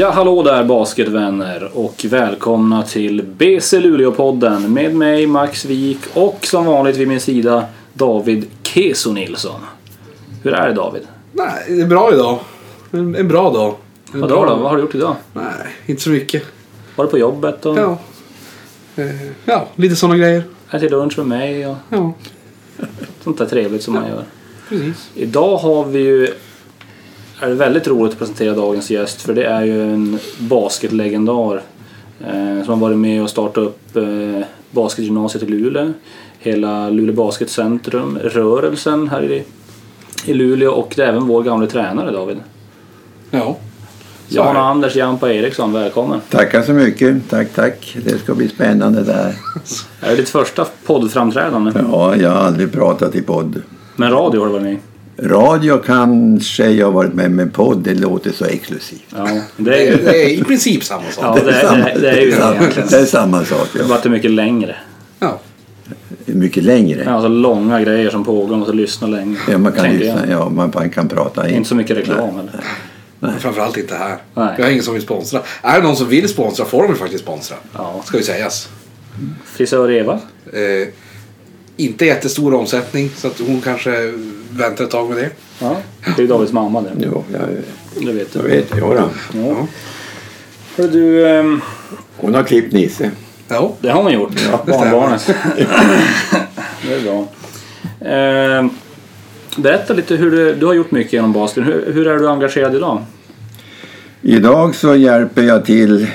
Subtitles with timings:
[0.00, 6.66] Ja, hallå där basketvänner och välkomna till BC Luleå-podden med mig Max Wik och som
[6.66, 9.60] vanligt vid min sida David Keso Nilsson.
[10.42, 11.02] Hur är det David?
[11.32, 12.38] Nej, det är bra idag.
[12.90, 13.74] En, en bra dag.
[14.14, 14.54] En Vad bra då?
[14.56, 15.16] Vad har du gjort idag?
[15.32, 15.44] Nej,
[15.86, 16.42] inte så mycket.
[16.96, 17.98] Var du på jobbet och Ja,
[18.96, 20.42] eh, ja lite sådana grejer.
[20.72, 22.12] ätit lunch med mig och Ja,
[23.24, 24.24] sånt där trevligt som man gör.
[24.68, 25.10] precis.
[25.14, 26.28] Idag har vi ju
[27.40, 31.62] är det väldigt roligt att presentera dagens gäst för det är ju en basketlegendar
[32.20, 35.92] eh, som har varit med och startat upp eh, basketgymnasiet i Luleå.
[36.38, 39.44] Hela Luleå Basketcentrum, rörelsen här i,
[40.24, 42.36] i Luleå och det är även vår gamla tränare David.
[43.30, 43.56] Ja.
[44.28, 44.60] Så Jan det.
[44.60, 46.20] Anders Jampa Eriksson, välkommen.
[46.30, 47.30] Tackar så mycket.
[47.30, 47.96] Tack, tack.
[48.04, 49.34] Det ska bli spännande där.
[50.00, 51.72] Är det ditt första poddframträdande?
[51.90, 53.62] Ja, jag har aldrig pratat i podd.
[53.96, 54.78] Men radio har du varit med i?
[55.22, 59.04] Radio kanske jag har varit med, men podd det låter så exklusivt.
[59.16, 61.24] Ja, det är ju det är i princip samma sak.
[61.24, 62.88] Ja, det är, det är, det är ju det samma, egentligen.
[62.88, 63.68] det är samma sak.
[63.78, 63.98] Ja.
[64.02, 64.76] det är mycket längre.
[65.18, 65.40] Ja.
[66.24, 67.02] Mycket längre.
[67.04, 69.38] Ja, alltså långa grejer som pågår, man måste lyssna länge.
[69.50, 69.94] Ja, man kan jag.
[69.94, 70.22] lyssna.
[70.30, 71.54] Ja, man man kan prata in.
[71.54, 72.64] Inte så mycket reklam eller?
[73.20, 74.16] Men Framförallt inte här.
[74.34, 74.54] Nej.
[74.56, 75.40] Vi har ingen som vill sponsra.
[75.62, 77.56] Är det någon som vill sponsra får de ju faktiskt sponsra.
[77.74, 78.02] Ja.
[78.04, 78.68] Ska ju sägas.
[79.44, 80.20] Frisör Eva?
[80.52, 80.88] Eh,
[81.76, 84.12] inte jättestor omsättning så att hon kanske
[84.58, 85.30] väntar ett tag med det.
[85.60, 86.90] Ja, det är ju Davids mamma det.
[86.98, 87.40] Jo, jag,
[88.06, 88.48] Det vet jag du.
[88.48, 88.66] vet.
[88.80, 89.10] Jo, då.
[89.38, 89.66] Ja.
[90.76, 91.60] Hörru du, ehm,
[92.16, 93.10] Hon har klippt Nisse.
[93.48, 93.72] Ja.
[93.80, 94.32] det har man gjort.
[94.66, 95.26] det Barnbarnet.
[96.86, 97.28] det är bra.
[98.08, 98.70] Ehm,
[99.56, 101.66] berätta lite hur du, du har gjort mycket genom basket.
[101.66, 103.02] Hur, hur är du engagerad idag?
[104.22, 106.06] Idag så hjälper jag till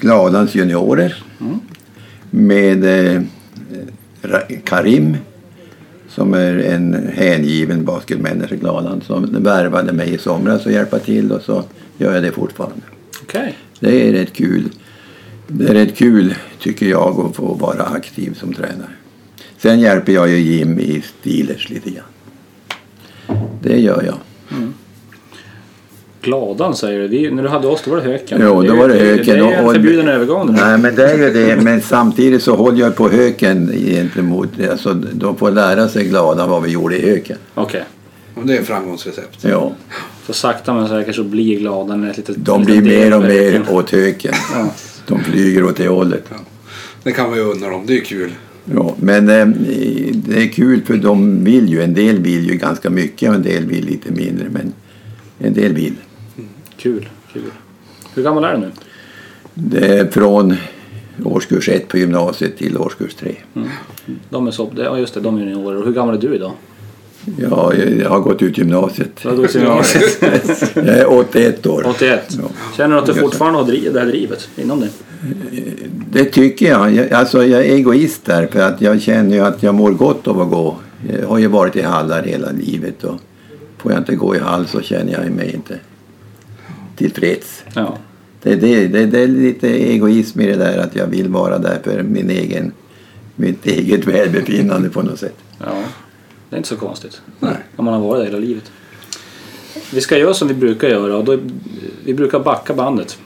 [0.00, 1.22] Gladans juniorer
[2.30, 2.84] med
[3.14, 3.22] eh,
[4.64, 5.16] Karim
[6.16, 11.32] som är en hängiven basketmänniska i Gladan som värvade mig i somras och hjälpa till
[11.32, 11.64] och så
[11.98, 12.82] gör jag det fortfarande.
[13.22, 13.58] Okej.
[13.80, 14.68] Det är rätt kul.
[15.48, 18.90] Det är rätt kul tycker jag att få vara aktiv som tränare.
[19.58, 22.04] Sen hjälper jag ju Jim i Steelers lite grann.
[23.62, 24.18] Det gör jag.
[26.26, 27.08] Gladan säger du.
[27.08, 28.40] Vi, när du hade oss då var det Höken.
[28.44, 29.38] Jo, då var det Höken.
[29.38, 30.46] Det är en förbjuden övergång.
[30.46, 30.52] det.
[30.52, 31.62] Nej, men det är ju det.
[31.62, 34.48] Men samtidigt så håller jag på Höken gentemot...
[34.70, 37.36] Alltså, de får lära sig glada vad vi gjorde i Höken.
[37.54, 37.84] Okej.
[38.34, 39.38] Och det är framgångsrecept.
[39.44, 39.72] Ja,
[40.26, 42.36] Så sakta men säkert så blir Gladan ett litet...
[42.38, 43.68] de litet blir mer och mer Höken.
[43.68, 44.34] åt Höken.
[44.54, 44.66] Ja.
[45.06, 46.24] De flyger åt det hållet.
[47.02, 47.84] Det kan man ju undra dem.
[47.86, 48.30] Det är kul.
[48.74, 49.46] Ja, men eh,
[50.14, 51.82] det är kul för de vill ju.
[51.82, 54.46] En del vill ju ganska mycket och en del vill lite mindre.
[54.50, 54.72] Men
[55.38, 55.94] en del vill.
[56.86, 57.42] Kul, kul.
[58.14, 58.70] Hur gammal är du nu?
[59.54, 60.56] Det är från
[61.24, 63.36] årskurs 1 på gymnasiet till årskurs 3.
[64.30, 65.84] De är så, ja just det, de är juniorer.
[65.84, 66.52] Hur gammal är du idag?
[67.38, 69.10] Ja, jag har gått ut gymnasiet.
[69.22, 70.22] Du har gått gymnasiet.
[70.74, 71.86] Jag är 81 år.
[71.86, 72.20] 81.
[72.42, 72.48] Ja.
[72.76, 74.90] Känner du att du fortfarande har det här drivet inom dig?
[76.10, 76.94] Det tycker jag.
[76.94, 77.12] jag.
[77.12, 80.40] Alltså jag är egoist där för att jag känner ju att jag mår gott av
[80.40, 80.76] att gå.
[81.20, 83.20] Jag har ju varit i hallar hela livet och
[83.78, 85.78] får jag inte gå i hall så känner jag mig inte
[86.96, 87.62] tillfreds.
[87.74, 87.98] Ja.
[88.42, 91.58] Det, är det, det, det är lite egoism i det där att jag vill vara
[91.58, 92.72] där för min egen,
[93.36, 95.36] mitt eget välbefinnande på något sätt.
[95.58, 95.82] ja.
[96.50, 97.20] Det är inte så konstigt.
[97.40, 97.56] Nej.
[97.76, 98.72] Om man har varit där hela livet.
[99.92, 101.38] Vi ska göra som vi brukar göra och då,
[102.04, 103.18] vi brukar backa bandet.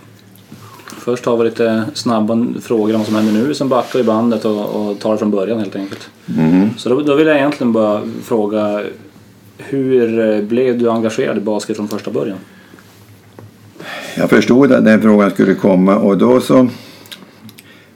[0.87, 4.45] Först har vi lite snabba frågor om vad som händer nu, sen backar vi bandet
[4.45, 6.11] och, och tar det från början helt enkelt.
[6.77, 8.85] Så då, då vill jag egentligen bara fråga
[9.59, 12.39] hur blev du engagerad i basket från första början?
[14.17, 16.69] Jag förstod att den frågan skulle komma och då så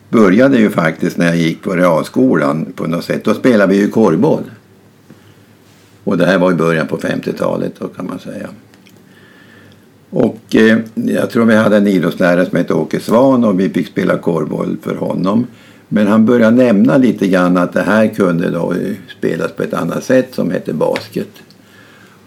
[0.09, 3.25] började ju faktiskt när jag gick på realskolan på något sätt.
[3.25, 4.43] Då spelade vi ju korvboll.
[6.05, 8.49] Och det här var i början på 50-talet då kan man säga.
[10.11, 13.87] Och eh, jag tror vi hade en idrottslärare som hette Åke Svan och vi fick
[13.87, 15.47] spela korvboll för honom.
[15.89, 18.79] Men han började nämna lite grann att det här kunde då eh,
[19.19, 21.31] spelas på ett annat sätt som hette basket.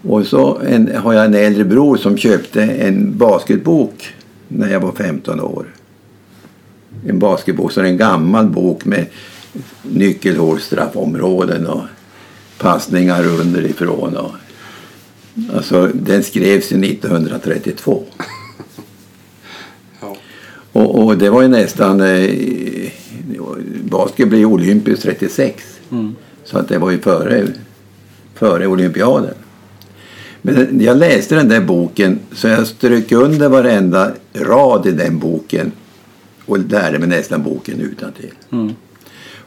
[0.02, 4.14] Och så en, har jag en äldre bror som köpte en basketbok
[4.48, 5.66] när jag var 15 år.
[7.06, 9.06] En basketbok, så en gammal bok med
[9.82, 11.82] nyckelhål, straffområden och
[12.58, 14.16] passningar underifrån.
[14.16, 14.32] Och,
[15.54, 18.04] alltså, den skrevs ju 1932.
[20.00, 20.16] Ja.
[20.72, 22.00] Och, och det var ju nästan...
[22.00, 22.90] Eh,
[23.84, 25.64] basket blev olympiskt 36.
[25.90, 26.16] Mm.
[26.44, 27.46] Så att det var ju före,
[28.34, 29.34] före olympiaden.
[30.54, 35.72] Men jag läste den där boken så jag strök under varenda rad i den boken
[36.46, 38.32] och lärde mig nästan boken utan till.
[38.52, 38.74] Mm.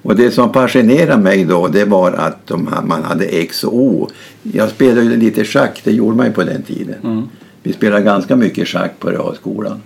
[0.04, 4.10] Och det som fascinerade mig då det var att de, man hade X och O.
[4.44, 6.96] Jag spelade ju lite schack, det gjorde man ju på den tiden.
[7.04, 7.28] Mm.
[7.64, 9.82] Vi spelade ganska mycket schack på realskolan.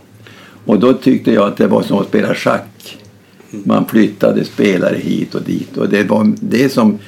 [0.66, 2.98] Och då tyckte jag att det var som att spela schack.
[3.50, 5.78] Man flyttade spelare hit och dit.
[5.78, 7.00] Och det var det som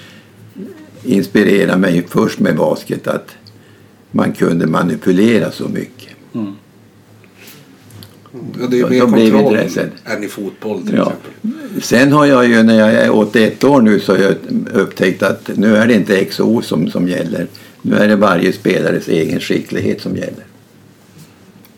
[1.04, 3.07] inspirerade mig först med basket.
[3.07, 3.36] Att
[4.12, 6.09] man kunde manipulera så mycket.
[8.59, 9.57] Ja, det är mer kontroll
[10.06, 11.01] än i fotboll till Ja.
[11.12, 11.81] exempel.
[11.81, 14.36] Sen har jag ju när jag är 81 år nu så har jag
[14.74, 17.48] upptäckt att nu är det inte XO som, som gäller.
[17.81, 20.45] Nu är det varje spelares egen skicklighet som gäller.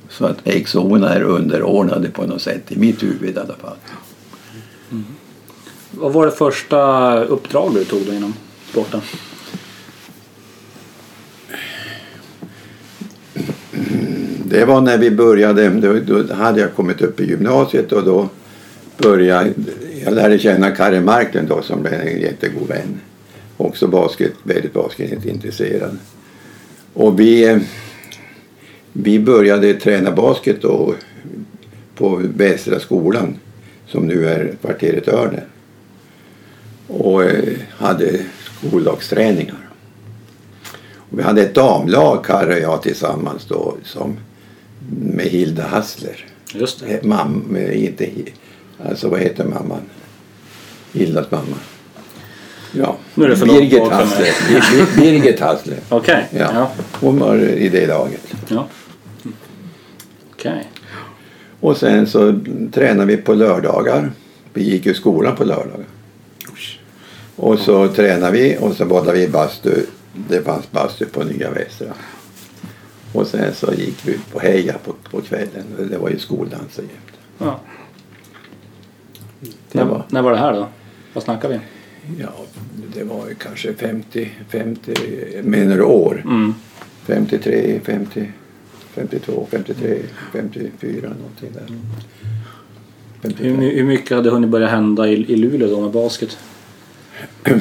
[0.09, 3.75] Så att XO är underordnade på något sätt, i mitt huvud i alla fall.
[5.91, 8.33] Vad var det första uppdrag du tog då inom
[8.69, 9.01] sporten?
[14.49, 18.29] Det var när vi började, då, då hade jag kommit upp i gymnasiet och då
[18.97, 19.53] började
[20.03, 22.99] jag lärde känna Karin Marklund då som blev en jättegod vän.
[23.57, 25.97] Också basket, väldigt basketintresserad.
[26.93, 27.59] Och vi,
[28.93, 30.93] vi började träna basket då
[31.95, 33.35] på Västra skolan
[33.87, 35.41] som nu är kvarteret Örne.
[36.87, 39.69] Och eh, hade skollagsträningar.
[40.95, 44.17] Och vi hade ett damlag, Karre och jag tillsammans då, som
[44.89, 46.25] med Hilda Hassler.
[46.53, 46.85] Just det.
[46.93, 48.09] Eh, Mam, eh, inte,
[48.85, 49.81] alltså vad heter mamman?
[50.93, 51.57] Hildas mamma.
[52.71, 53.87] Ja, Nu är det för Birgit.
[53.91, 54.25] Hassler.
[54.25, 55.77] Bir- Bir- Birgit Hassler.
[55.89, 56.27] Okej.
[56.31, 56.49] Ja.
[56.53, 56.71] Ja.
[56.99, 58.21] Hon var i det laget.
[58.47, 58.67] ja.
[60.33, 60.71] Okej.
[61.59, 62.39] Och sen så
[62.73, 64.11] tränade vi på lördagar.
[64.53, 65.85] Vi gick i skolan på lördagar.
[67.35, 69.71] Och så tränade vi och så badade vi i bastu.
[70.29, 71.87] Det fanns bastu på Nya Västra.
[73.13, 75.63] Och sen så gick vi ut på heja på, på kvällen.
[75.89, 77.17] Det var ju skoldanser jämt.
[77.37, 77.59] Ja.
[79.41, 80.67] Det När, var, när var det här då?
[81.13, 81.59] Vad snackar vi?
[82.19, 82.33] ja,
[82.95, 84.93] det var ju kanske 50, 50
[85.43, 86.21] menar du år?
[86.25, 86.53] Mm.
[87.05, 88.31] 53, 50,
[88.93, 89.97] 52, 53,
[90.33, 91.65] 54 någonting där.
[93.21, 93.59] Hur, 55.
[93.59, 96.37] my- hur mycket hade hunnit börja hända i, i Luleå då med basket?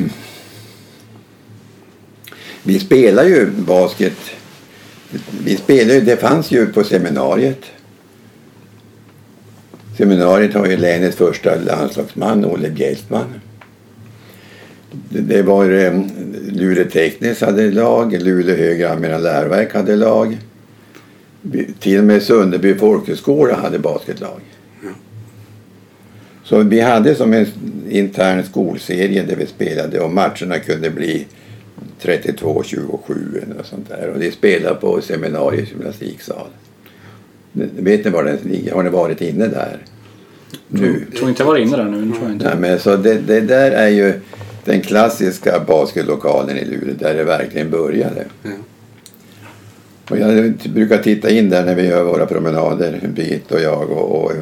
[2.62, 4.18] Vi spelar ju basket.
[5.44, 7.60] Vi spelar ju, det fanns ju på seminariet.
[9.96, 13.40] Seminariet har ju länets första landslagsman, Olle Bjältman.
[15.08, 16.02] Det, var eh,
[16.48, 20.38] Luleå Tekniskt hade lag, Luleå Högre Allmänna Läroverk hade lag.
[21.80, 24.40] Till och med Sunderby folkhögskola hade basketlag.
[26.44, 27.46] Så vi hade som en
[27.88, 31.26] intern skolserie där vi spelade och matcherna kunde bli
[32.02, 34.10] 32-27 eller något sånt där.
[34.14, 36.46] Och det spelade på seminariets gymnastiksal.
[37.52, 38.74] Vet ni var den ligger?
[38.74, 39.78] Har ni varit inne där?
[40.68, 41.06] Nu?
[41.10, 42.12] Jag tror inte jag var inne där nu.
[42.18, 42.44] Tror inte.
[42.44, 44.20] Nej, men så det, det där är ju
[44.64, 48.24] den klassiska basketlokalen i Luleå där det verkligen började.
[48.42, 48.50] Ja.
[50.10, 53.90] Och jag brukar titta in där när vi gör våra promenader, Bit och jag.
[53.90, 54.32] Och, och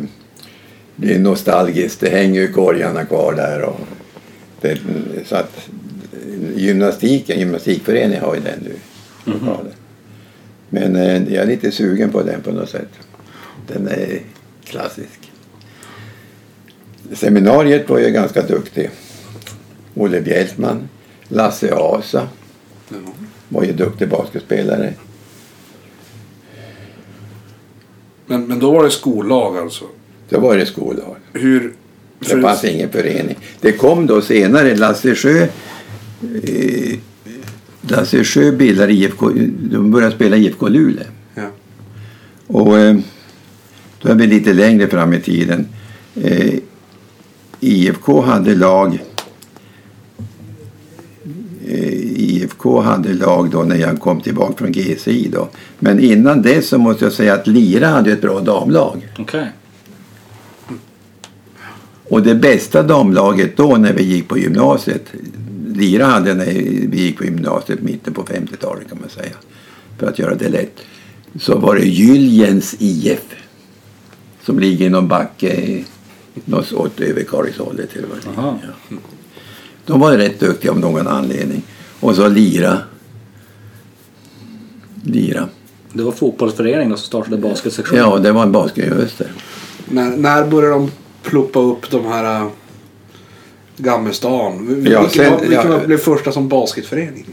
[0.96, 2.00] det är nostalgiskt.
[2.00, 3.62] Det hänger ju korgarna kvar där.
[3.62, 3.80] Och
[4.60, 4.78] det,
[5.24, 5.68] så att
[6.56, 8.74] gymnastiken, gymnastikföreningen har ju den nu.
[9.24, 9.72] lokalen.
[10.68, 12.90] Men eh, jag är lite sugen på den på något sätt.
[13.66, 14.20] Den är
[14.64, 15.32] klassisk.
[17.12, 18.90] Seminariet var ju ganska duktig.
[19.94, 20.88] Olle Bjältman,
[21.28, 22.28] Lasse Asa
[23.48, 24.92] var ju duktig basketspelare.
[28.26, 29.84] Men, men då var det skollag alltså.
[30.28, 31.16] Då var det skollag.
[31.32, 31.72] Hur...
[32.18, 33.38] Det fanns ingen förening.
[33.60, 34.76] Det kom då senare.
[34.76, 35.46] Lasse Sjö,
[36.42, 36.98] eh,
[37.80, 39.30] Lasse Sjö bildade IFK,
[39.70, 41.04] de började spela IFK Luleå.
[41.34, 41.50] Ja.
[42.46, 42.96] Och eh,
[44.02, 45.68] då är vi lite längre fram i tiden.
[46.14, 46.54] Eh,
[47.60, 48.98] IFK hade lag
[51.66, 55.48] eh, IFK hade lag då när jag kom tillbaka från GCI då.
[55.78, 59.08] Men innan dess så måste jag säga att Lira hade ett bra damlag.
[59.18, 59.46] Okej.
[62.08, 65.12] Och det bästa damlaget då när vi gick på gymnasiet,
[65.76, 66.46] Lira hade när
[66.88, 69.36] vi gick på gymnasiet mitten på 50-talet kan man säga,
[69.98, 70.80] för att göra det lätt,
[71.40, 73.34] så var det Gyljens IF
[74.44, 75.84] som ligger i någon backe
[76.74, 77.96] åt Överkalixhållet.
[77.96, 78.58] eller vad det.
[78.90, 78.98] Ja.
[79.86, 81.62] De var rätt duktiga av någon anledning.
[82.00, 82.78] Och så Lira.
[85.02, 85.48] Lira.
[85.92, 88.04] Det var fotbollsföreningen som startade basketsektionen.
[88.04, 89.28] Ja, det var en basket, just det.
[89.88, 90.90] När, när började de
[91.22, 92.50] ploppa upp de här
[93.76, 94.66] Gammelstan?
[94.68, 95.86] Vil- Ja, vilken sen- var, vilken ja.
[95.86, 97.26] blev första som basketförening?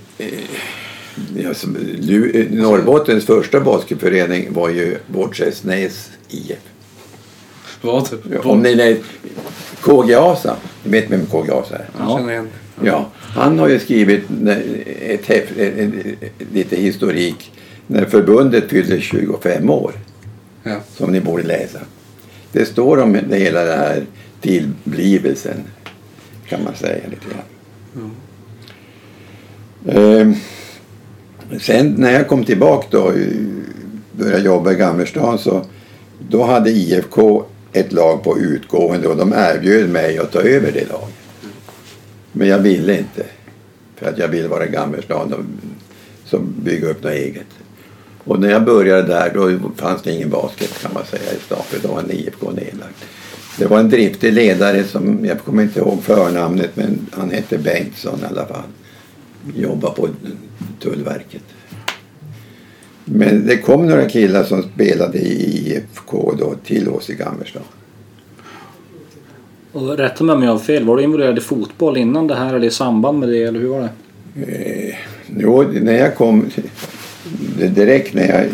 [1.38, 6.57] Ja, som, Lu- eh, Norrbottens första basketförening var ju Båtskärsnäs IF.
[7.81, 8.09] Vad?
[8.31, 8.97] Ja, Om ni är
[9.81, 12.29] KG Asa, ni vet vem KG Asa är?
[12.29, 12.47] Igen.
[12.83, 14.23] Ja, han har ju skrivit
[15.01, 17.51] ett ett, ett, lite historik
[17.88, 19.91] när förbundet fyllde 25 år
[20.63, 20.75] Ja.
[20.97, 21.79] som ni borde läsa.
[22.51, 24.03] det står om det hela den här
[24.41, 25.55] tillblivelsen
[26.47, 28.12] kan man säga lite grann.
[29.88, 30.35] Ehm,
[31.59, 33.27] sen när jag kom tillbaka då eh,
[34.12, 35.65] började jobba i Gammerstan så
[36.29, 40.89] då hade IFK ett lag på utgående och de erbjöd mig att ta över det
[40.89, 41.15] laget.
[42.31, 43.25] Men jag ville inte.
[43.95, 45.39] För att jag ville vara i Gammerstan och
[46.25, 47.47] så bygga upp något eget.
[48.23, 51.88] Och när jag började där då fanns det ingen basket kan man säga i för
[51.88, 53.05] då var IFK nedlagt.
[53.57, 58.19] Det var en driftig ledare som, jag kommer inte ihåg förnamnet men han hette Bengtsson
[58.24, 58.63] i alla fall.
[59.55, 60.07] Jobbade på
[60.79, 61.43] Tullverket.
[63.05, 67.63] Men det kom några killar som spelade i IFK då till oss i Gammerstan.
[69.72, 72.53] Och rätta mig om jag har fel, var du involverad i fotboll innan det här
[72.53, 73.89] eller i samband med det eller hur var det?
[74.36, 74.95] Eh,
[75.38, 76.45] jo, när jag kom
[77.75, 78.45] direkt när jag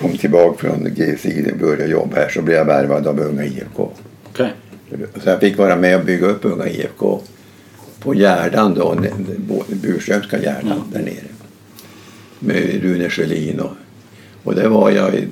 [0.00, 3.90] kom tillbaka från GSI och började jobba här så blev jag värvad av Unga IFK.
[4.36, 4.52] Okej.
[5.22, 7.20] Så jag fick vara med och bygga upp Unga IFK
[8.00, 8.96] på Gärdan då,
[9.68, 11.28] Burströmska Gärdan där nere.
[12.38, 13.72] Med Rune Sjölin och,
[14.42, 15.28] och det var jag i,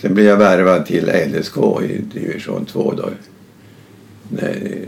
[0.00, 3.10] Sen blev jag värvad till LSK i division 2 då.
[4.28, 4.84] När,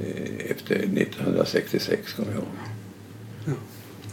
[0.51, 3.57] efter 1966 kommer jag ihåg.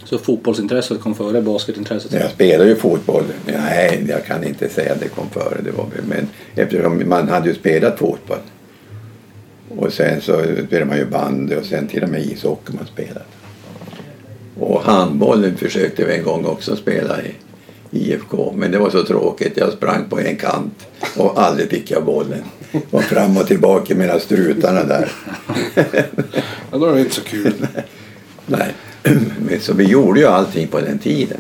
[0.10, 2.14] Så fotbollsintresset kom före basketintresset?
[2.14, 3.24] Jag spelade ju fotboll.
[3.46, 5.62] Nej, jag kan inte säga att det kom före.
[5.64, 8.38] Det var, men eftersom man hade ju spelat fotboll.
[9.78, 13.26] Och sen så spelade man ju bandy och sen till och med ishockey man spelade.
[14.60, 17.32] Och handbollen försökte vi en gång också spela i
[17.92, 18.54] IFK.
[18.56, 19.58] Men det var så tråkigt.
[19.58, 20.88] Jag sprang på en kant
[21.18, 22.44] och aldrig fick jag bollen.
[22.92, 25.12] Var fram och tillbaka mellan strutarna där.
[26.72, 27.68] Ja, då är det inte så kul.
[28.46, 28.74] Nej.
[29.60, 31.38] Så vi gjorde ju allting på den tiden.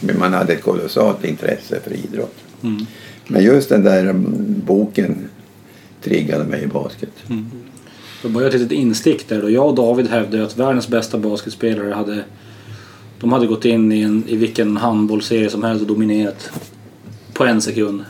[0.00, 2.36] Men man hade ett kolossalt intresse för idrott.
[2.62, 2.86] Mm.
[3.26, 5.28] Men just den där mm, boken
[6.02, 7.10] triggade mig i basket.
[8.22, 9.50] Det var ett litet instick där då.
[9.50, 12.24] Jag och David hävdade att världens bästa basketspelare hade
[13.20, 16.50] de hade gått in i, en, i vilken handbollsserie som helst och dominerat
[17.32, 18.04] på en sekund.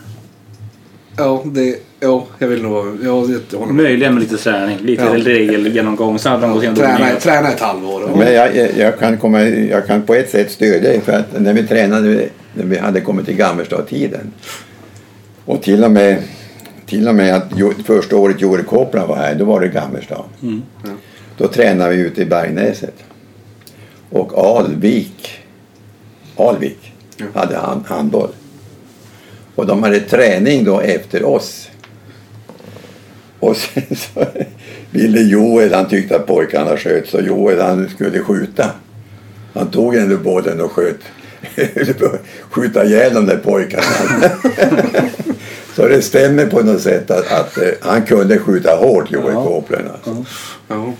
[1.17, 2.85] Ja, det, ja jag vill nog...
[3.03, 3.71] Ja, jag.
[3.73, 5.13] Möjligen med lite träning, lite Ja.
[5.15, 6.19] regelgenomgång.
[6.19, 8.01] Sen hade de gått Träna, träna ett halvår.
[8.03, 11.41] och- Men jag, jag, kan komma, jag kan på ett sätt stödja dig för att
[11.41, 14.31] när vi tränade, när vi hade kommit till Gammelstad-tiden
[15.45, 16.17] och till och med,
[16.85, 17.51] till och med att
[17.85, 20.23] första året Jore Koplan var här, då var det Gammelstad.
[20.41, 20.61] Mm.
[21.37, 22.95] Då tränade vi ute i Bergnäset.
[24.09, 25.29] Och Alvik,
[26.37, 27.25] Alvik Ja.
[27.33, 28.29] hade hand, handboll.
[29.55, 31.69] Och de hade träning då efter oss.
[33.39, 34.25] Och sen så
[34.91, 38.69] ville Joel, han tyckte att pojkarna sköt så Joel han skulle skjuta.
[39.53, 40.99] Han tog ändå bollen och sköt.
[42.49, 43.83] skjuta ihjäl de där pojkarna.
[45.75, 49.43] så det stämmer på något sätt att, att eh, han kunde skjuta hårt Joel Ja.
[49.45, 49.87] Copeland.
[49.93, 50.25] Alltså.
[50.67, 50.93] Ja.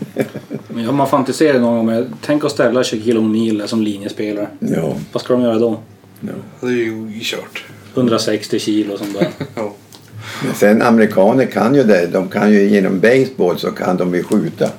[0.68, 4.48] Men jag- man fantiserar någon gång med, tänk att ställa Shaquille O'Neal som linjespelare.
[4.60, 5.80] Ja, Vad ska de göra då?
[6.22, 6.28] ja.
[6.60, 7.64] Det är ju kört.
[7.94, 9.08] 160 kilo som.
[9.56, 9.74] Ja.
[10.46, 12.08] Men sen amerikaner kan ju det.
[12.08, 14.70] De kan ju genom baseball så kan de ju skjuta.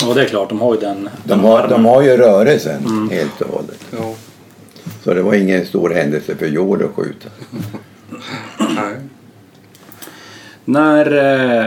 [0.00, 1.04] Ja det är klart, de har ju den.
[1.04, 3.84] De den har, de har ju rörelsen helt och hållet.
[3.90, 4.14] ja.
[5.04, 7.28] Så det var ingen stor händelse för Joel att skjuta.
[8.58, 8.96] Nej.
[10.64, 11.66] När, eh,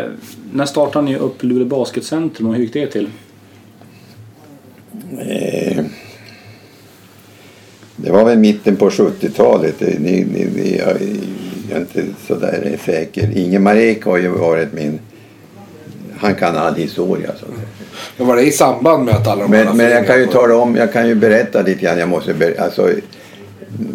[0.53, 3.09] när startade ni upp Luleå Basketcentrum och hur gick det till?
[8.03, 9.75] Det var väl mitten på 70-talet.
[9.79, 10.87] Det- Ni, ni, ni, jag,
[11.69, 13.37] jag är inte så där säker.
[13.37, 14.99] Ingemar Ek har ju varit min...
[16.17, 17.31] Han kan all historia.
[17.39, 17.45] Så.
[18.17, 20.55] Ja, Var det i samband med att alla de Men, men jag kan ju tala
[20.55, 21.97] om, jag kan ju berätta lite grann.
[21.99, 22.89] Jag måste ber, alltså,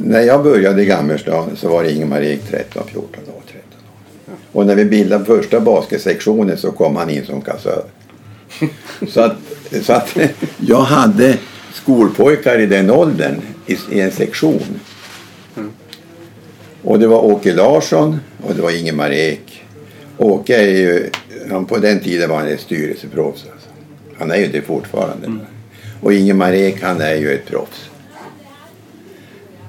[0.04, 3.42] när jag började i Gammelstad så var Ingemar Ek 13, 14 år.
[3.46, 3.62] 13
[4.26, 4.36] år.
[4.52, 7.82] Och när vi bildade första basketsektionen så kom han in som kassör.
[9.08, 9.36] Så att,
[9.82, 10.16] så att
[10.56, 11.38] jag hade
[11.72, 13.34] skolpojkar i den åldern
[13.68, 14.80] i, i en sektion.
[16.82, 19.64] Och det var Åke Larsson och det var Ingemar Ek.
[20.16, 21.10] Åke är ju,
[21.50, 23.44] han på den tiden var han ett styrelseproffs.
[23.52, 23.68] Alltså.
[24.18, 25.32] Han är ju det fortfarande.
[26.00, 27.90] Och Ingemar Ek han är ju ett proffs.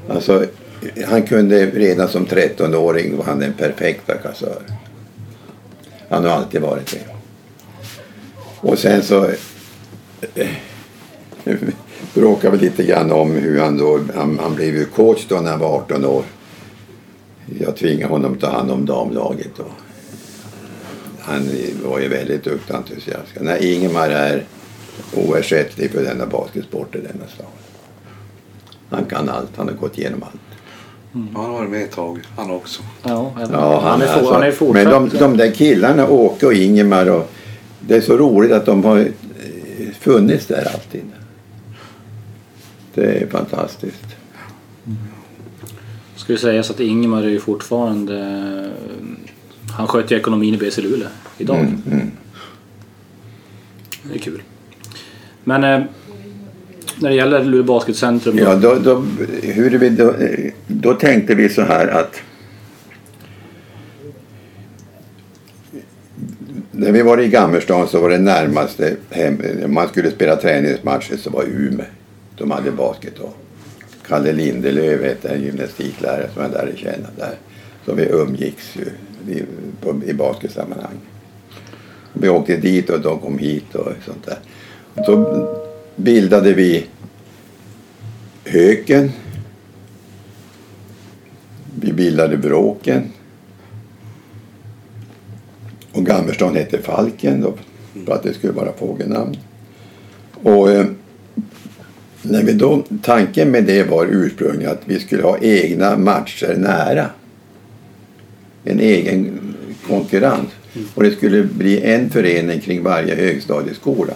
[0.09, 0.45] Alltså,
[1.07, 4.61] han kunde redan som 13-åring var han den perfekta kassör.
[6.09, 7.05] Han har alltid varit det.
[8.61, 9.29] Och sen så
[10.35, 10.47] eh,
[12.13, 15.51] bråkade vi lite grann om hur han då, han, han blev ju coach då när
[15.51, 16.23] han var 18 år.
[17.59, 19.59] Jag tvingade honom att ta hand om damlaget.
[19.59, 19.71] Och
[21.19, 21.49] han
[21.83, 23.41] var ju väldigt duktig entusiastisk.
[23.41, 24.43] Nej, Ingemar är
[25.15, 27.45] oersättlig för denna basketsport i denna stad.
[28.89, 30.41] Han kan allt, han har gått igenom allt.
[31.13, 32.81] Han har varit med ett tag, han också.
[33.03, 34.83] Ja, han, Ja, han, är, alltså, han är fortsatt...
[34.83, 37.31] Men de, de där killarna, Åke och Ingemar, och,
[37.79, 39.05] det är så roligt att de har eh,
[39.99, 41.01] funnits där alltid.
[42.99, 44.05] Det är fantastiskt.
[46.15, 48.15] Ska ju sägas att Ingemar är ju fortfarande...
[49.77, 51.59] Han sköter ju ekonomin i BC Luleå idag.
[51.59, 52.11] Mm, mm.
[54.03, 54.41] Det är kul.
[55.43, 55.81] Men eh,
[56.99, 58.37] när det gäller Luleå Basketcentrum.
[58.37, 59.05] Ja, då, då,
[59.41, 60.13] hur vi, då,
[60.67, 62.21] då tänkte vi så här att
[66.71, 71.29] när vi var i Gammerstan så var det närmaste hem, man skulle spela träningsmatcher så
[71.29, 71.85] var Umeå.
[72.39, 73.29] De hade basket då.
[74.07, 77.35] Kalle Lindelöf hette en gymnastiklärare som jag lärde känna där.
[77.85, 78.85] Så vi umgicks ju
[79.33, 79.43] i,
[79.81, 80.97] på, i basketsammanhang.
[82.13, 84.37] Vi åkte dit och de kom hit och sånt där.
[85.05, 85.47] Så
[85.95, 86.85] bildade vi
[88.45, 89.11] Höken.
[91.81, 93.11] Vi bildade Bråken.
[95.91, 97.53] Och Gammerstan hette Falken då,
[98.05, 99.37] för att det skulle vara fågelnamn.
[100.43, 100.85] Och eh,
[102.21, 107.09] när vi då, tanken med det var ursprungligen att vi skulle ha egna matcher nära.
[108.63, 109.39] En egen
[109.87, 110.49] konkurrens.
[110.95, 114.13] Och det skulle bli en förening kring varje högstadieskola.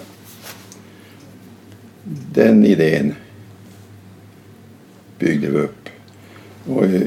[2.33, 3.15] Den idén
[5.19, 5.89] byggde vi upp.
[6.65, 7.01] Och eh,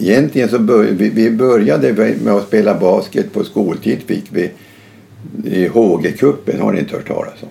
[0.00, 3.98] egentligen så bör, vi, vi började med att spela basket på skoltid.
[4.06, 4.50] Fick vi
[5.44, 7.48] i HG-cupen, har ni inte hört talas om?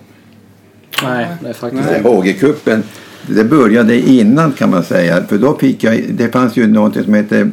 [1.02, 2.82] Nej, det är faktiskt Nej, HG-cupen,
[3.26, 5.24] det började innan kan man säga.
[5.26, 7.50] För då fick jag, det fanns ju något som hette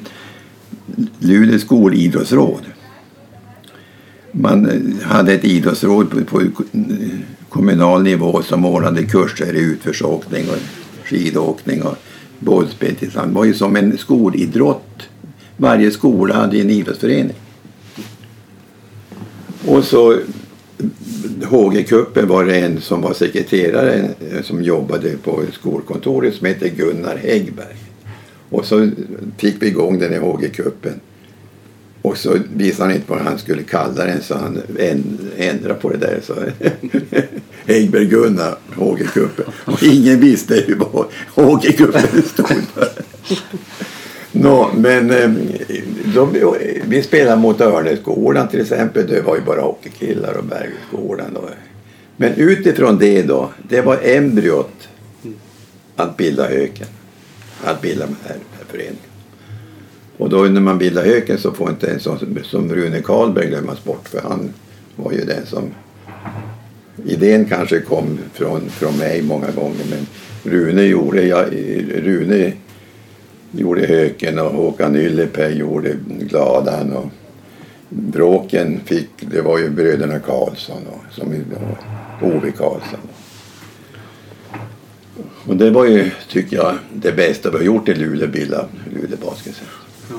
[1.19, 2.61] Luleå skolidrottsråd.
[4.31, 6.41] Man eh, hade ett idrottsråd på, på
[7.49, 10.57] kommunal nivå som ordnade kurser i utförsåkning och
[11.07, 11.95] skidåkning och
[12.39, 13.31] bollspel tillsammans.
[13.31, 15.09] Det var ju som en skolidrott.
[15.57, 17.35] Varje skola hade en idrottsförening.
[19.65, 20.17] Och så
[21.41, 27.17] HG-cupen var det en som var sekreterare eh, som jobbade på skolkontoret som hette Gunnar
[27.17, 27.75] Häggberg.
[28.49, 28.89] Och så
[29.37, 30.99] fick vi igång den i HG-cupen.
[32.01, 34.61] Och så visade han inte vad han skulle kalla den så han
[35.37, 36.21] ändrade på det där.
[36.23, 36.33] Så
[37.73, 39.45] Häggberg Gunnar, HG-cupen.
[39.65, 42.89] Och ingen visste ju vad HG-cupen stod för.
[44.31, 45.29] No, men eh,
[46.15, 49.07] de, vi spelade mot Örnäsgården till exempel.
[49.07, 51.33] Det var ju bara hockeykillar och Bergsgården.
[51.33, 51.49] Då.
[52.17, 54.89] Men utifrån det då, det var embryot
[55.95, 56.87] att bilda Höken.
[57.63, 58.97] Att bilda den här, här föreningen.
[60.17, 63.47] Och då när man bildar Höken så får inte en sån som, som Rune Karlberg
[63.47, 64.53] glömmas bort för han
[64.95, 65.63] var ju den som
[67.05, 70.07] idén kanske kom från, från mig många gånger men
[70.43, 71.45] Rune gjorde, jag,
[71.95, 72.53] Rune
[73.51, 77.05] gjorde Höken och Håkan Ylleper gjorde Gladan och
[77.89, 81.33] Bråken fick, det var ju bröderna Karlsson och, som
[82.21, 82.99] Ove Karlsson.
[85.47, 89.17] Och det var ju, tycker jag, det bästa vi har gjort i Luleå, bilda Luleå
[89.25, 89.67] Basketcenter.
[90.09, 90.17] Ja.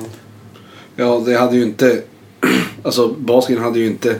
[0.95, 2.01] ja, det hade ju inte...
[2.83, 4.15] Alltså basketen hade ju inte,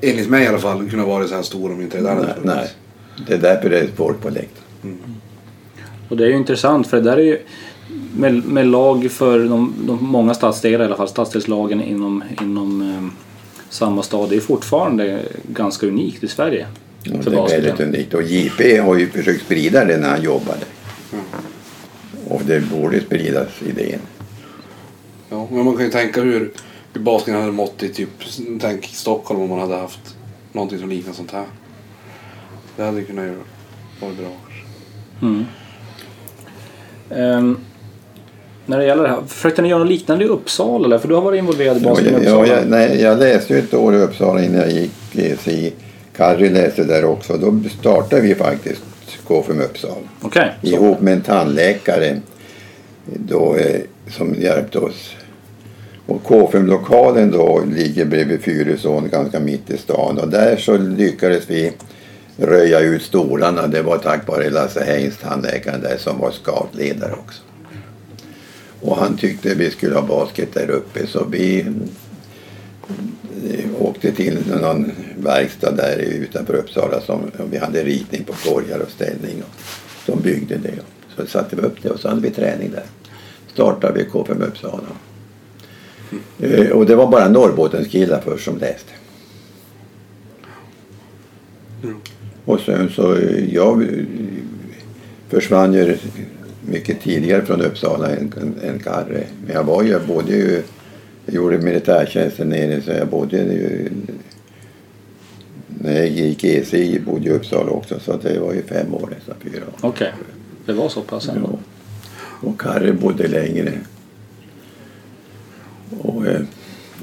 [0.00, 2.34] enligt mig i alla fall, kunnat vara så här stor om inte det där Nej,
[2.42, 2.70] nej.
[3.26, 4.98] Det är därför det är folk på läktaren.
[6.14, 7.38] Och det är ju intressant för det där är ju
[8.16, 13.28] med, med lag för de, de många stadsdelar i alla fall, stadsdelslagen inom, inom eh,
[13.68, 14.30] samma stad.
[14.30, 16.66] Det är fortfarande ganska unikt i Sverige.
[17.02, 18.14] Ja, det är väldigt unikt.
[18.14, 20.64] Och JP har ju försökt sprida det när han jobbade.
[22.28, 24.00] Och det borde spridas idén.
[25.28, 26.50] Ja, men man kan ju tänka hur,
[26.92, 28.10] hur basketen hade mått i typ,
[28.60, 30.16] tänk Stockholm om man hade haft
[30.52, 31.46] någonting som liknar sånt här.
[32.76, 33.36] Det hade kunnat göra,
[34.00, 34.30] vara bra.
[35.22, 35.44] Mm.
[37.16, 37.58] Ehm,
[38.66, 40.86] när det gäller det här, försökte ni göra något liknande i Uppsala?
[40.86, 40.98] Eller?
[40.98, 42.46] För du har varit involverad i Ja, basket i Uppsala.
[42.46, 45.72] ja, jag, nej, jag läste ju ett år i Uppsala innan jag gick ESI.
[46.16, 47.36] Karri läste där också.
[47.36, 48.82] Då startade vi faktiskt
[49.26, 49.94] KFUM Uppsala.
[50.62, 52.20] Så- Ihop med en tandläkare
[53.06, 55.14] då, eh, som hjälpte oss.
[56.06, 60.18] Och KFUM-lokalen då ligger bredvid Fyrisån ganska mitt i stan.
[60.18, 61.72] Och där så lyckades vi
[62.36, 63.66] röja ut stolarna.
[63.66, 67.42] Det var tack vare Lasse Hengst, tandläkaren där, som var scoutledare också.
[68.80, 71.60] Och han tyckte vi skulle ha basket där uppe så vi
[73.48, 78.90] eh, åkte till någon verkstad där utanför Uppsala som vi hade ritning på korgar och
[78.90, 79.42] ställning.
[79.42, 79.62] Och
[80.06, 80.78] de byggde det.
[81.16, 82.84] Så satte vi upp det och så hade vi träning där.
[83.52, 84.82] Startade vi KFM Uppsala.
[86.42, 86.72] Mm.
[86.72, 88.92] Och det var bara Norrbottenskillar först som läste.
[91.82, 91.96] Mm.
[92.44, 93.18] Och sen så,
[93.52, 93.88] jag
[95.28, 95.96] försvann ju
[96.60, 99.24] mycket tidigare från Uppsala än, än, Karre.
[99.46, 100.62] Men jag var ju, jag bodde ju,
[101.26, 103.90] jag gjorde militärtjänsten nere så jag bodde ju
[105.66, 109.10] när jag gick ECI bodde jag i Uppsala också så det var ju fem år
[109.16, 109.88] nästan fyra år.
[109.88, 110.12] Okej,
[110.66, 111.48] det var så pass ändå.
[111.52, 111.58] Ja.
[112.48, 113.72] Och Karre bodde längre.
[116.00, 116.40] Och, eh,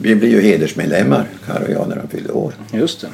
[0.01, 2.53] vi blev ju hedersmedlemmar, Karre och jag, när han fyllde år.
[2.73, 3.07] Just det.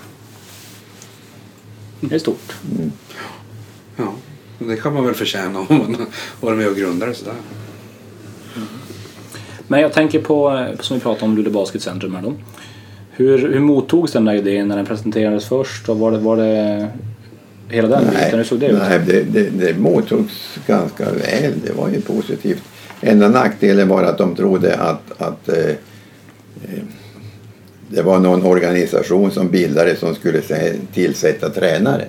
[1.99, 2.53] Det är stort.
[3.95, 4.13] Ja,
[4.57, 6.07] men det kan man väl förtjäna om man
[6.41, 7.33] varit med och grundade sådär.
[9.67, 12.33] Men jag tänker på, eh, som vi pratade om, Luleå Basketcentrum här då.
[13.11, 15.89] Hur, hur mottogs den där idén när den presenterades först?
[15.89, 16.87] Och var det, var det
[17.69, 18.37] hela den biten?
[18.37, 18.79] Hur såg det ut?
[18.89, 21.53] nej det, det, det mottogs ganska väl.
[21.65, 22.63] Det var ju positivt.
[23.01, 25.69] Enda nackdelen var att de trodde att, att eh,
[26.63, 26.83] eh,
[27.89, 30.41] det var någon organisation som bildades som skulle
[30.93, 32.05] tillsätta tränare.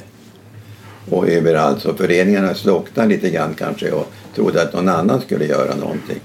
[1.10, 1.82] Och överallt.
[1.82, 6.20] Så föreningarna slocknade lite grann kanske och trodde att någon annan skulle göra någonting.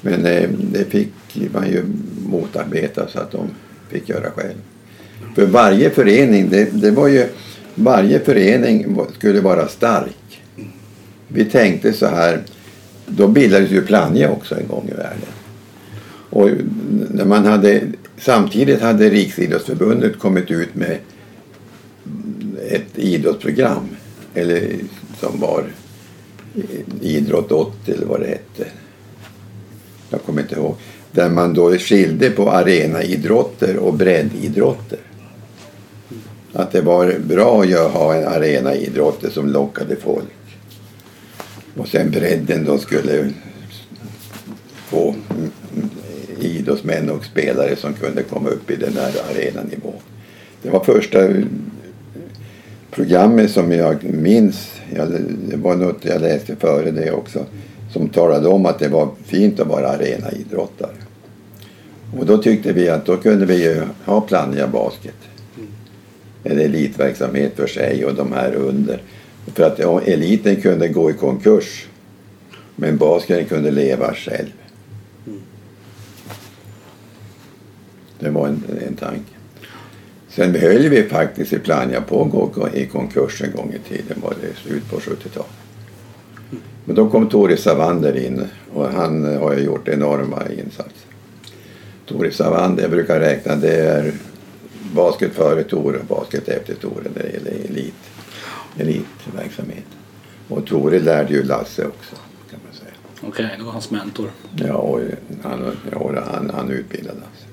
[0.00, 1.12] Men eh, det fick
[1.52, 1.84] man ju
[2.30, 3.50] motarbeta så att de
[3.90, 4.56] fick göra själv.
[5.34, 7.26] För varje förening, det, det var ju,
[7.74, 10.42] varje förening skulle vara stark.
[11.28, 12.42] Vi tänkte så här,
[13.06, 15.28] då bildades ju Plannja också en gång i världen.
[16.30, 16.50] Och
[17.10, 17.80] när man hade,
[18.18, 20.98] samtidigt hade Riksidrottsförbundet kommit ut med
[22.70, 23.88] ett idrottsprogram.
[24.34, 24.74] Eller
[25.20, 25.64] som var
[27.00, 28.70] Idrott 80 eller vad det hette.
[30.10, 30.74] Jag kommer inte ihåg.
[31.12, 34.98] Där man då skilde på arenaidrotter och breddidrotter.
[36.52, 40.26] Att det var bra att ha en arenaidrotter som lockade folk.
[41.76, 43.30] Och sen bredden då skulle
[44.86, 45.14] få
[46.40, 50.00] idrottsmän och spelare som kunde komma upp i den här arenanivån.
[50.62, 51.28] Det var första
[52.90, 55.08] programmet som jag minns, jag,
[55.48, 57.44] det var något jag läste före det också,
[57.92, 60.96] som talade om att det var fint att vara arenaidrottare.
[62.18, 65.14] Och då tyckte vi att då kunde vi ju ha Plannja Basket.
[66.44, 69.02] En elitverksamhet för sig och de här under.
[69.54, 71.86] För att ja, eliten kunde gå i konkurs.
[72.76, 74.52] Men basketen kunde leva själv.
[78.18, 79.32] Det var en, en tanke.
[80.28, 84.16] Sen höll vi faktiskt i Plannja på att gå i konkurs en gång i tiden.
[84.22, 85.50] Var det slut på 70-talet.
[86.84, 91.10] Men då kom Tore Savander in och han har ju gjort enorma insatser.
[92.06, 94.12] Tore Savander, jag brukar räkna, det är
[94.94, 97.94] basket före Tore och basket efter Tore när det gäller elit,
[98.78, 99.84] elitverksamhet.
[100.48, 102.16] Och Tore lärde ju Lasse också
[102.50, 102.92] kan man säga.
[103.22, 104.30] Okej, det var hans mentor.
[104.56, 105.00] Ja, och
[105.42, 107.45] han, ja, han, han utbildade Lasse.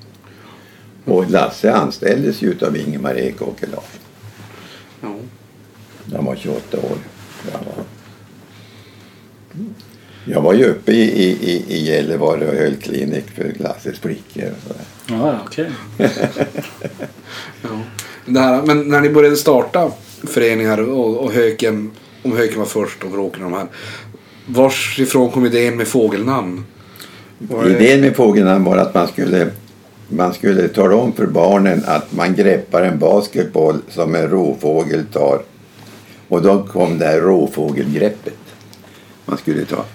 [1.06, 4.00] Och Lasse anställdes ju av Ingemar Ekåker Larsson.
[5.02, 5.16] Ja.
[6.16, 6.98] Han var 28 år.
[7.52, 7.86] Jag var,
[10.26, 14.52] jag var ju uppe i, i, i, i Gällivare och höll klinik för Lasses flickor.
[14.68, 14.76] Ja,
[15.08, 15.72] ja, okej.
[17.62, 17.70] Ja.
[18.26, 19.92] Det här, men när ni började starta
[20.24, 21.92] föreningar och, och Höken,
[22.24, 23.68] om Höken var först och Vråken och de här.
[24.46, 26.66] Varsifrån kom idén med fågelnamn?
[27.66, 29.50] Idén med fågelnamn var att man skulle,
[30.10, 35.42] man skulle tala om för barnen att man greppar en basketboll som en rovfågel tar.
[36.28, 38.38] Och då kom det här rovfågelgreppet.
[39.26, 39.86] Man skulle ta...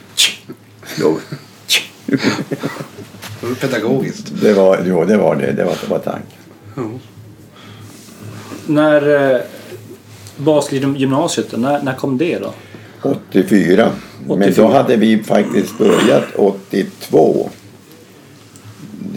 [3.61, 4.33] Pedagogiskt.
[4.43, 5.53] Det var, jo, det var det.
[5.53, 6.39] Det var, det var tanken.
[6.75, 6.83] Ja.
[8.67, 9.41] När eh,
[10.37, 12.53] basketgymnasiet, när, när kom det då?
[13.03, 13.91] 84.
[14.27, 14.65] Men 84.
[14.65, 17.51] då hade vi faktiskt börjat 82.